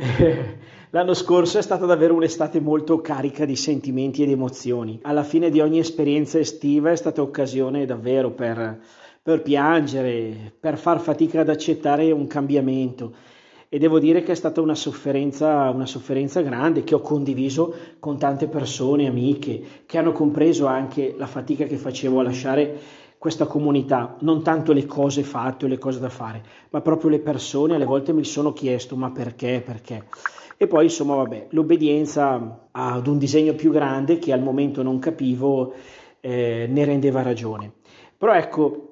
[0.90, 4.98] L'anno scorso è stata davvero un'estate molto carica di sentimenti ed emozioni.
[5.02, 8.80] Alla fine di ogni esperienza estiva è stata occasione davvero per,
[9.22, 13.14] per piangere, per far fatica ad accettare un cambiamento
[13.68, 18.18] e devo dire che è stata una sofferenza, una sofferenza grande che ho condiviso con
[18.18, 22.80] tante persone, amiche, che hanno compreso anche la fatica che facevo a lasciare
[23.20, 27.18] questa comunità, non tanto le cose fatte o le cose da fare, ma proprio le
[27.18, 30.06] persone, alle volte mi sono chiesto ma perché, perché?
[30.56, 35.74] E poi insomma vabbè, l'obbedienza ad un disegno più grande che al momento non capivo
[36.20, 37.70] eh, ne rendeva ragione.
[38.16, 38.89] Però ecco,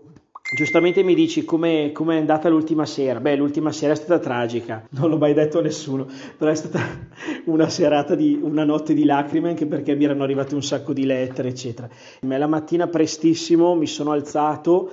[0.50, 3.20] Giustamente mi dici come è andata l'ultima sera.
[3.20, 6.06] Beh, l'ultima sera è stata tragica, non l'ho mai detto a nessuno,
[6.38, 6.80] però è stata
[7.44, 11.04] una serata di una notte di lacrime anche perché mi erano arrivate un sacco di
[11.04, 11.86] lettere, eccetera.
[12.20, 14.90] La mattina prestissimo mi sono alzato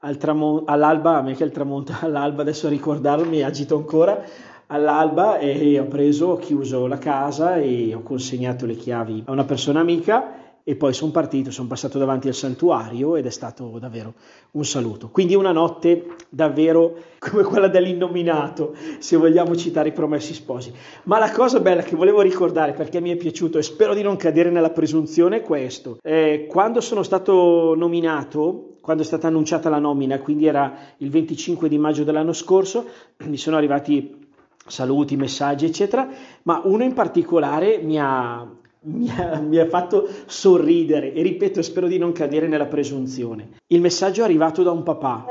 [0.00, 4.20] al tramo- all'alba, a me che il tramonto all'alba, adesso a ricordarlo mi agito ancora,
[4.66, 9.44] all'alba e ho preso, ho chiuso la casa e ho consegnato le chiavi a una
[9.44, 10.35] persona amica
[10.68, 14.14] e poi sono partito, sono passato davanti al santuario ed è stato davvero
[14.50, 15.10] un saluto.
[15.10, 20.72] Quindi una notte davvero come quella dell'innominato, se vogliamo citare i promessi sposi.
[21.04, 24.16] Ma la cosa bella che volevo ricordare perché mi è piaciuto e spero di non
[24.16, 25.98] cadere nella presunzione è questo.
[26.02, 31.68] Eh, quando sono stato nominato, quando è stata annunciata la nomina, quindi era il 25
[31.68, 32.86] di maggio dell'anno scorso,
[33.26, 34.26] mi sono arrivati
[34.66, 36.08] saluti, messaggi, eccetera,
[36.42, 38.44] ma uno in particolare mi ha
[38.86, 43.58] mi ha, mi ha, fatto sorridere e ripeto, spero di non cadere nella presunzione.
[43.68, 45.26] Il messaggio è arrivato da un papà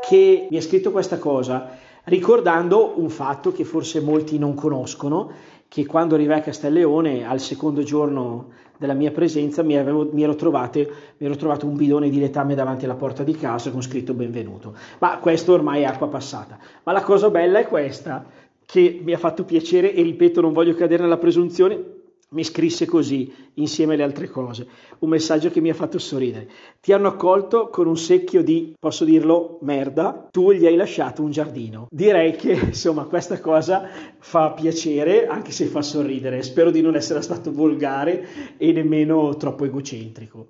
[0.00, 1.88] che mi ha scritto questa cosa.
[2.04, 5.30] ricordando un fatto che forse molti non conoscono,
[5.68, 8.48] che quando arrivai a Castelleone al secondo giorno
[8.78, 12.54] della mia presenza mi, avevo, mi, ero trovate, mi, ero trovato un bidone di letame
[12.54, 14.74] davanti alla porta di casa con scritto benvenuto.
[14.98, 16.58] Ma questo ormai è acqua passata.
[16.82, 18.24] Ma la cosa bella è questa,
[18.64, 21.99] che mi ha fatto piacere e ripeto non voglio cadere nella presunzione,
[22.30, 24.66] mi scrisse così, insieme alle altre cose,
[25.00, 26.48] un messaggio che mi ha fatto sorridere.
[26.80, 31.30] Ti hanno accolto con un secchio di, posso dirlo, merda, tu gli hai lasciato un
[31.30, 31.88] giardino.
[31.90, 36.42] Direi che, insomma, questa cosa fa piacere, anche se fa sorridere.
[36.42, 40.48] Spero di non essere stato volgare e nemmeno troppo egocentrico.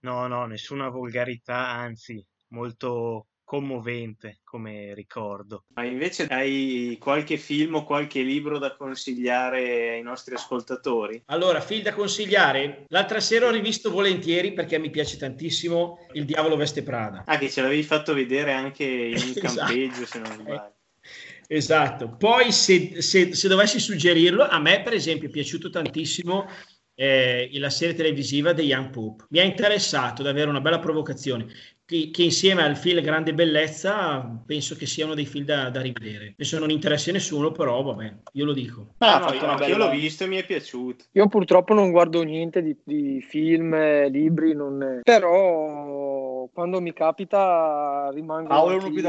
[0.00, 5.64] No, no, nessuna volgarità, anzi, molto commovente come ricordo.
[5.74, 11.20] Ma invece hai qualche film o qualche libro da consigliare ai nostri ascoltatori?
[11.26, 12.84] Allora, film da consigliare?
[12.90, 17.24] L'altra sera ho rivisto volentieri perché mi piace tantissimo Il diavolo veste Prada.
[17.26, 19.40] Ah, che ce l'avevi fatto vedere anche in esatto.
[19.40, 20.74] campeggio, se non sbaglio.
[21.52, 26.46] Esatto, poi se, se, se, dovessi suggerirlo, a me per esempio è piaciuto tantissimo
[27.00, 29.24] eh, la serie televisiva The Young Pope.
[29.30, 31.46] Mi ha interessato davvero una bella provocazione
[31.86, 35.80] che, che, insieme al film Grande Bellezza penso che sia uno dei film da, da
[35.80, 36.34] rivedere.
[36.36, 38.94] Penso non interessi a nessuno, però vabbè, io lo dico.
[38.98, 39.66] Ah, no, io, bella...
[39.66, 41.06] io, l'ho visto e mi è piaciuto.
[41.12, 43.74] Io purtroppo non guardo niente di, di film,
[44.10, 45.00] libri, non...
[45.02, 46.09] però
[46.52, 49.02] quando mi capita rimango Paolo è uno più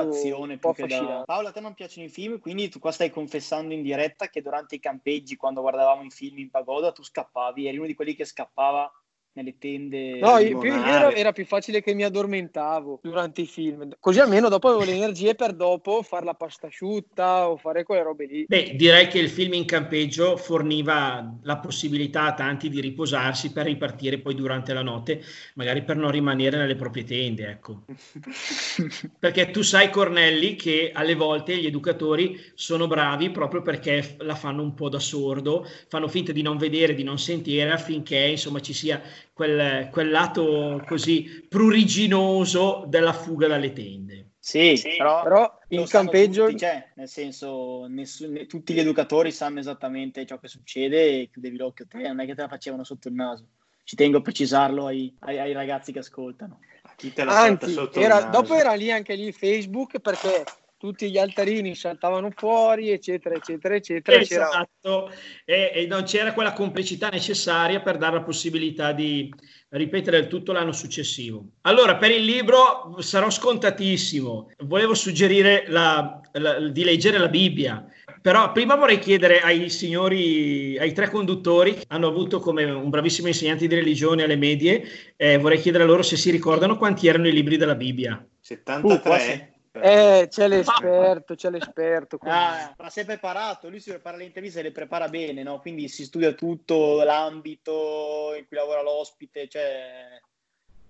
[0.59, 1.23] po' da...
[1.25, 4.41] Paolo a te non piacciono i film, quindi tu qua stai confessando in diretta che
[4.41, 8.13] durante i campeggi, quando guardavamo i film in pagoda, tu scappavi, eri uno di quelli
[8.13, 8.91] che scappava
[9.33, 10.19] nelle tende.
[10.19, 14.67] No, più, era, era, più facile che mi addormentavo durante i film, così almeno dopo
[14.67, 18.45] avevo le energie per dopo fare la pasta asciutta o fare quelle robe lì.
[18.47, 23.65] Beh, direi che il film in campeggio forniva la possibilità a tanti di riposarsi per
[23.65, 25.23] ripartire poi durante la notte,
[25.55, 27.83] magari per non rimanere nelle proprie tende, ecco.
[29.17, 34.61] perché tu sai, Cornelli, che alle volte gli educatori sono bravi proprio perché la fanno
[34.61, 38.73] un po' da sordo, fanno finta di non vedere, di non sentire affinché insomma ci
[38.73, 39.01] sia
[39.33, 44.31] quel, quel lato così pruriginoso della fuga dalle tende.
[44.43, 49.59] Sì, sì però, però il campeggio tutti, cioè, nel senso nessun, tutti gli educatori sanno
[49.59, 53.07] esattamente ciò che succede e chiudevi l'occhio te, non è che te la facevano sotto
[53.07, 53.45] il naso.
[53.83, 56.59] Ci tengo a precisarlo ai, ai, ai ragazzi che ascoltano.
[56.95, 60.43] Chi te Anzi, era, dopo era lì anche lì Facebook perché
[60.81, 64.19] tutti gli altarini saltavano fuori, eccetera, eccetera, eccetera.
[64.19, 65.11] Esatto,
[65.45, 69.31] e, e, non c'era quella complicità necessaria per dare la possibilità di
[69.69, 71.45] ripetere il tutto l'anno successivo.
[71.61, 74.49] Allora, per il libro sarò scontatissimo.
[74.63, 77.85] Volevo suggerire la, la, di leggere la Bibbia.
[78.19, 83.67] Però prima vorrei chiedere ai signori, ai tre conduttori, hanno avuto come un bravissimo insegnante
[83.67, 84.83] di religione alle medie,
[85.15, 88.23] eh, vorrei chiedere a loro se si ricordano quanti erano i libri della Bibbia.
[88.39, 89.49] 73.
[89.49, 92.17] Uh, eh, c'è l'esperto, c'è l'esperto.
[92.21, 95.59] Ah, ma si è preparato, lui si prepara le interviste e le prepara bene, no?
[95.59, 100.19] Quindi si studia tutto l'ambito in cui lavora l'ospite, cioè...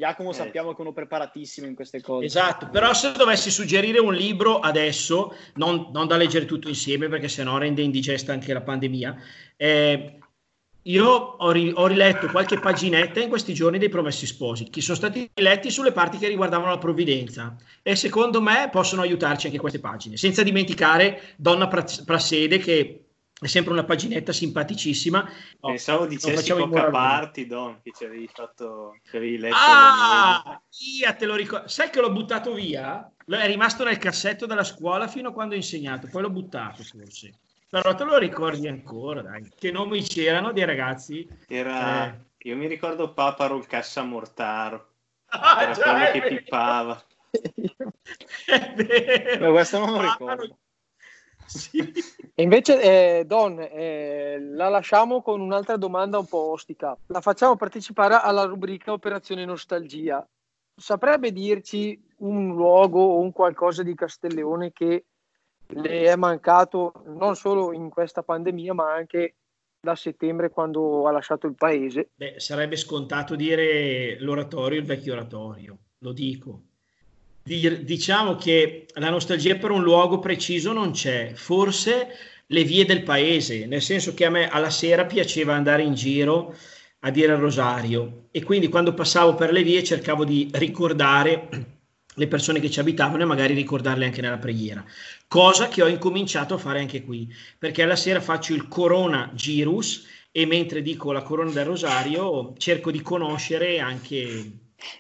[0.01, 0.33] Giacomo eh.
[0.33, 2.25] sappiamo che è uno preparatissimo in queste cose.
[2.25, 7.27] Esatto, però se dovessi suggerire un libro adesso, non, non da leggere tutto insieme perché
[7.27, 9.15] sennò rende indigesta anche la pandemia,
[9.55, 10.20] eh,
[10.83, 14.97] io ho, ri- ho, riletto qualche paginetta in questi giorni dei Promessi Sposi, che sono
[14.97, 19.79] stati letti sulle parti che riguardavano la provvidenza e secondo me possono aiutarci anche queste
[19.79, 23.05] pagine, senza dimenticare Donna Prassede che
[23.39, 25.27] è sempre una paginetta simpaticissima.
[25.61, 29.55] Oh, Pensavo dicessi Coca Party, Don, che ci avevi fatto, ci avevi letto.
[29.57, 31.67] Ah, via, te lo ricordo.
[31.67, 33.11] Sai che l'ho buttato via?
[33.25, 37.39] È rimasto nel cassetto della scuola fino a quando ho insegnato, poi l'ho buttato forse.
[37.71, 39.49] Però te lo ricordi ancora, dai.
[39.57, 41.25] Che nomi c'erano dei ragazzi?
[41.47, 42.07] Era...
[42.07, 42.19] Eh.
[42.49, 44.89] Io mi ricordo Paparo il Cassamortaro.
[45.27, 47.01] Ah, Era quello che pippava.
[48.45, 49.45] è vero.
[49.45, 50.57] Ma questo non lo ricordo.
[51.45, 51.93] Sì.
[52.35, 52.81] E invece,
[53.19, 56.97] eh, Don, eh, la lasciamo con un'altra domanda un po' ostica.
[57.07, 60.27] La facciamo partecipare alla rubrica Operazione Nostalgia.
[60.75, 65.05] Saprebbe dirci un luogo o un qualcosa di Castelleone che
[65.73, 69.35] le è mancato non solo in questa pandemia, ma anche
[69.79, 72.09] da settembre quando ha lasciato il paese.
[72.15, 76.61] Beh, sarebbe scontato dire l'oratorio, il vecchio oratorio, lo dico.
[77.43, 82.09] Diciamo che la nostalgia per un luogo preciso non c'è, forse
[82.45, 86.53] le vie del paese, nel senso che a me alla sera piaceva andare in giro
[86.99, 91.79] a dire il rosario e quindi quando passavo per le vie cercavo di ricordare
[92.15, 94.83] le persone che ci abitavano e magari ricordarle anche nella preghiera.
[95.27, 100.07] Cosa che ho incominciato a fare anche qui, perché alla sera faccio il Corona Girus
[100.31, 104.51] e mentre dico la Corona del Rosario cerco di conoscere anche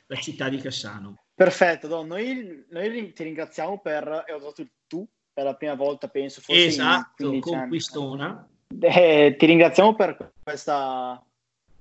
[0.07, 1.23] la città di Cassano.
[1.33, 2.07] Perfetto, Don.
[2.07, 6.41] Noi, noi ti ringraziamo per, e ho dato il tu, per la prima volta, penso.
[6.41, 8.47] Forse esatto, conquistona.
[8.79, 11.21] Eh, ti ringraziamo per questa,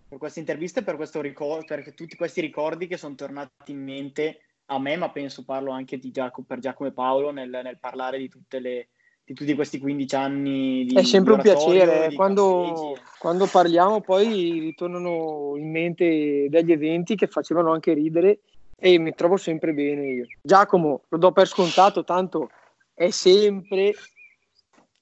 [0.08, 3.82] per questa intervista e per, questo ricordo, per tutti questi ricordi che sono tornati in
[3.82, 8.18] mente a me, ma penso parlo anche Giacomo, per Giacomo e Paolo nel, nel parlare
[8.18, 8.88] di, le,
[9.24, 15.54] di, tutti questi 15 anni di È sempre un piacere, quando, quando, parliamo poi ritornano
[15.56, 18.40] in mente degli eventi che facevano anche ridere
[18.76, 20.26] e mi trovo sempre bene io.
[20.40, 22.50] Giacomo, lo do per scontato, tanto
[22.94, 23.94] è sempre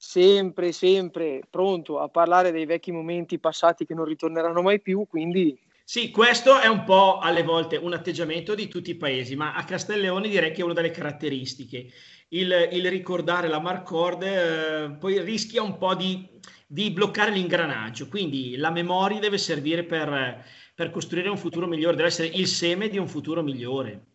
[0.01, 5.59] sempre, sempre pronto a parlare dei vecchi momenti passati che non ritorneranno mai più, quindi...
[5.91, 9.65] Sì, questo è un po' alle volte un atteggiamento di tutti i paesi, ma a
[9.65, 11.87] Castelleone direi che è una delle caratteristiche.
[12.29, 16.29] Il, il ricordare la Marcord eh, poi rischia un po' di,
[16.67, 22.09] di, bloccare l'ingranaggio, quindi la memoria deve servire per, per costruire un futuro migliore, deve
[22.09, 24.09] essere il seme di un futuro migliore.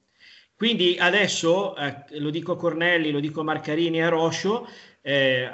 [0.55, 4.67] Quindi adesso, eh, lo dico a Cornelli, lo dico a Marcarini e a Roscio,
[5.01, 5.49] eh,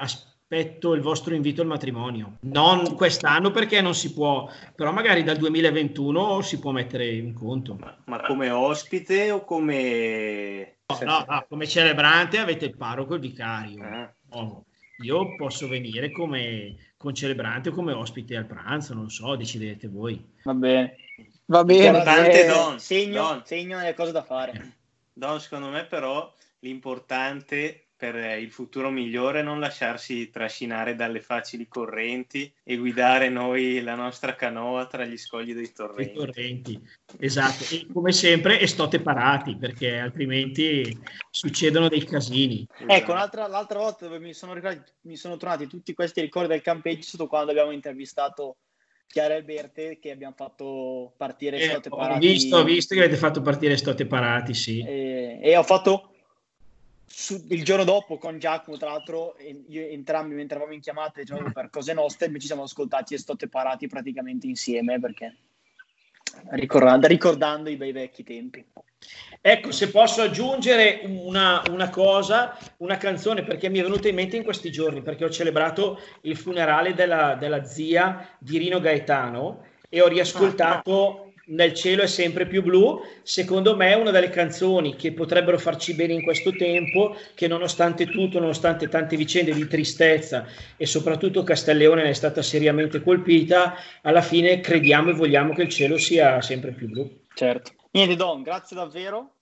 [0.52, 2.38] aspetto il vostro invito al matrimonio.
[2.42, 7.76] Non quest'anno perché non si può, però magari dal 2021 si può mettere in conto.
[7.76, 10.78] Ma, ma come ospite o come...
[10.88, 13.84] No, no, no, come celebrante avete il parroco e il vicario.
[13.84, 14.12] Ah.
[14.32, 14.66] No,
[15.04, 20.34] io posso venire come concelebrante o come ospite al pranzo, non so, decidete voi.
[20.44, 20.96] Va bene.
[21.46, 22.02] Va bene.
[22.02, 23.42] Tante don, segno, don.
[23.46, 24.78] segno nelle cose da fare.
[25.14, 32.50] Don, secondo me però l'importante per il futuro migliore non lasciarsi trascinare dalle facili correnti
[32.64, 36.14] e guidare noi la nostra canoa tra gli scogli dei torrenti.
[36.14, 36.82] torrenti.
[37.20, 40.98] Esatto, e come sempre estote parati perché altrimenti
[41.30, 42.66] succedono dei casini.
[42.88, 44.58] Ecco, l'altra, l'altra volta dove mi sono,
[45.02, 48.60] mi sono tornati tutti questi ricordi del campeggio stato quando abbiamo intervistato
[49.08, 52.26] Chiara Alberte che abbiamo fatto partire eh, Stote Parati.
[52.26, 54.86] Ho visto, ho visto che avete fatto partire Stote Parati, sì.
[54.88, 56.09] E, e ho fatto
[57.10, 59.36] su, il giorno dopo con Giacomo, tra l'altro,
[59.68, 63.48] io, entrambi mentre eravamo in chiamata diciamo, per cose nostre, ci siamo ascoltati e state
[63.48, 65.36] parati praticamente insieme perché
[66.52, 68.66] ricordando, ricordando i bei vecchi tempi.
[69.42, 74.36] Ecco, se posso aggiungere una, una, cosa, una canzone, perché mi è venuta in mente
[74.36, 80.02] in questi giorni, perché ho celebrato il funerale della, della zia di Rino Gaetano e
[80.02, 85.14] ho riascoltato nel cielo è sempre più blu, secondo me è una delle canzoni che
[85.14, 90.46] potrebbero farci bene in questo tempo, che nonostante tutto, nonostante tante vicende di tristezza
[90.78, 95.70] e soprattutto Castelleone ne è stata seriamente colpita, alla fine crediamo e vogliamo che il
[95.70, 97.26] cielo sia sempre più blu.
[97.34, 97.72] Certo.
[97.92, 99.39] Niente Don, grazie davvero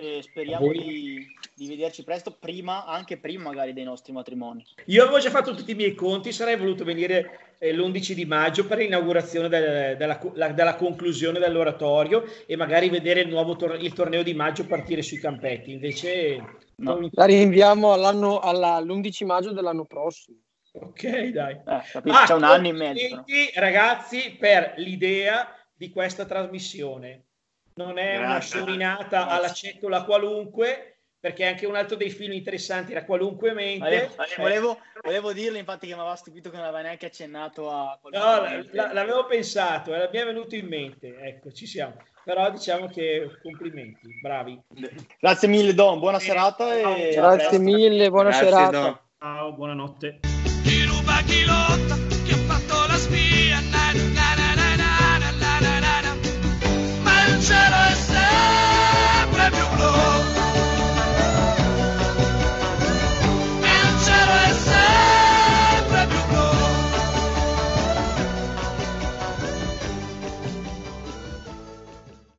[0.00, 4.64] e speriamo di, di, vederci presto, prima, anche prima magari dei nostri matrimoni.
[4.86, 8.66] Io avevo già fatto tutti i miei conti, sarei voluto venire eh, l'11 di maggio
[8.66, 13.92] per l'inaugurazione del, della, la, della, conclusione dell'oratorio e magari vedere il nuovo tor- il
[13.92, 15.72] torneo di maggio partire sui campetti.
[15.72, 16.42] Invece
[16.76, 16.98] no.
[16.98, 17.08] mi...
[17.12, 20.38] la rinviamo all'anno, alla, all'11 maggio dell'anno prossimo.
[20.72, 21.54] Ok, dai.
[21.54, 23.24] Eh, ah, c'è un anno in mezzo.
[23.54, 27.24] Ragazzi, per l'idea di questa trasmissione
[27.76, 28.24] non è Grazie.
[28.24, 34.10] una sorinata alla cettola qualunque perché anche un altro dei film interessanti era qualunque mente.
[34.36, 38.44] Volevo, volevo dirle infatti che mi aveva stupito che non aveva neanche accennato a No,
[38.44, 41.96] l- l'avevo pensato, e mi è venuto in mente, ecco, ci siamo.
[42.22, 44.60] Però diciamo che complimenti, bravi.
[45.18, 46.74] Grazie mille Don, buona serata.
[46.74, 48.80] E Grazie mille, buona Grazie, serata.
[48.80, 48.98] Don.
[49.18, 50.20] Ciao, buonanotte.
[50.62, 52.15] Chi ruba chi lotta,
[57.46, 58.05] Shadows.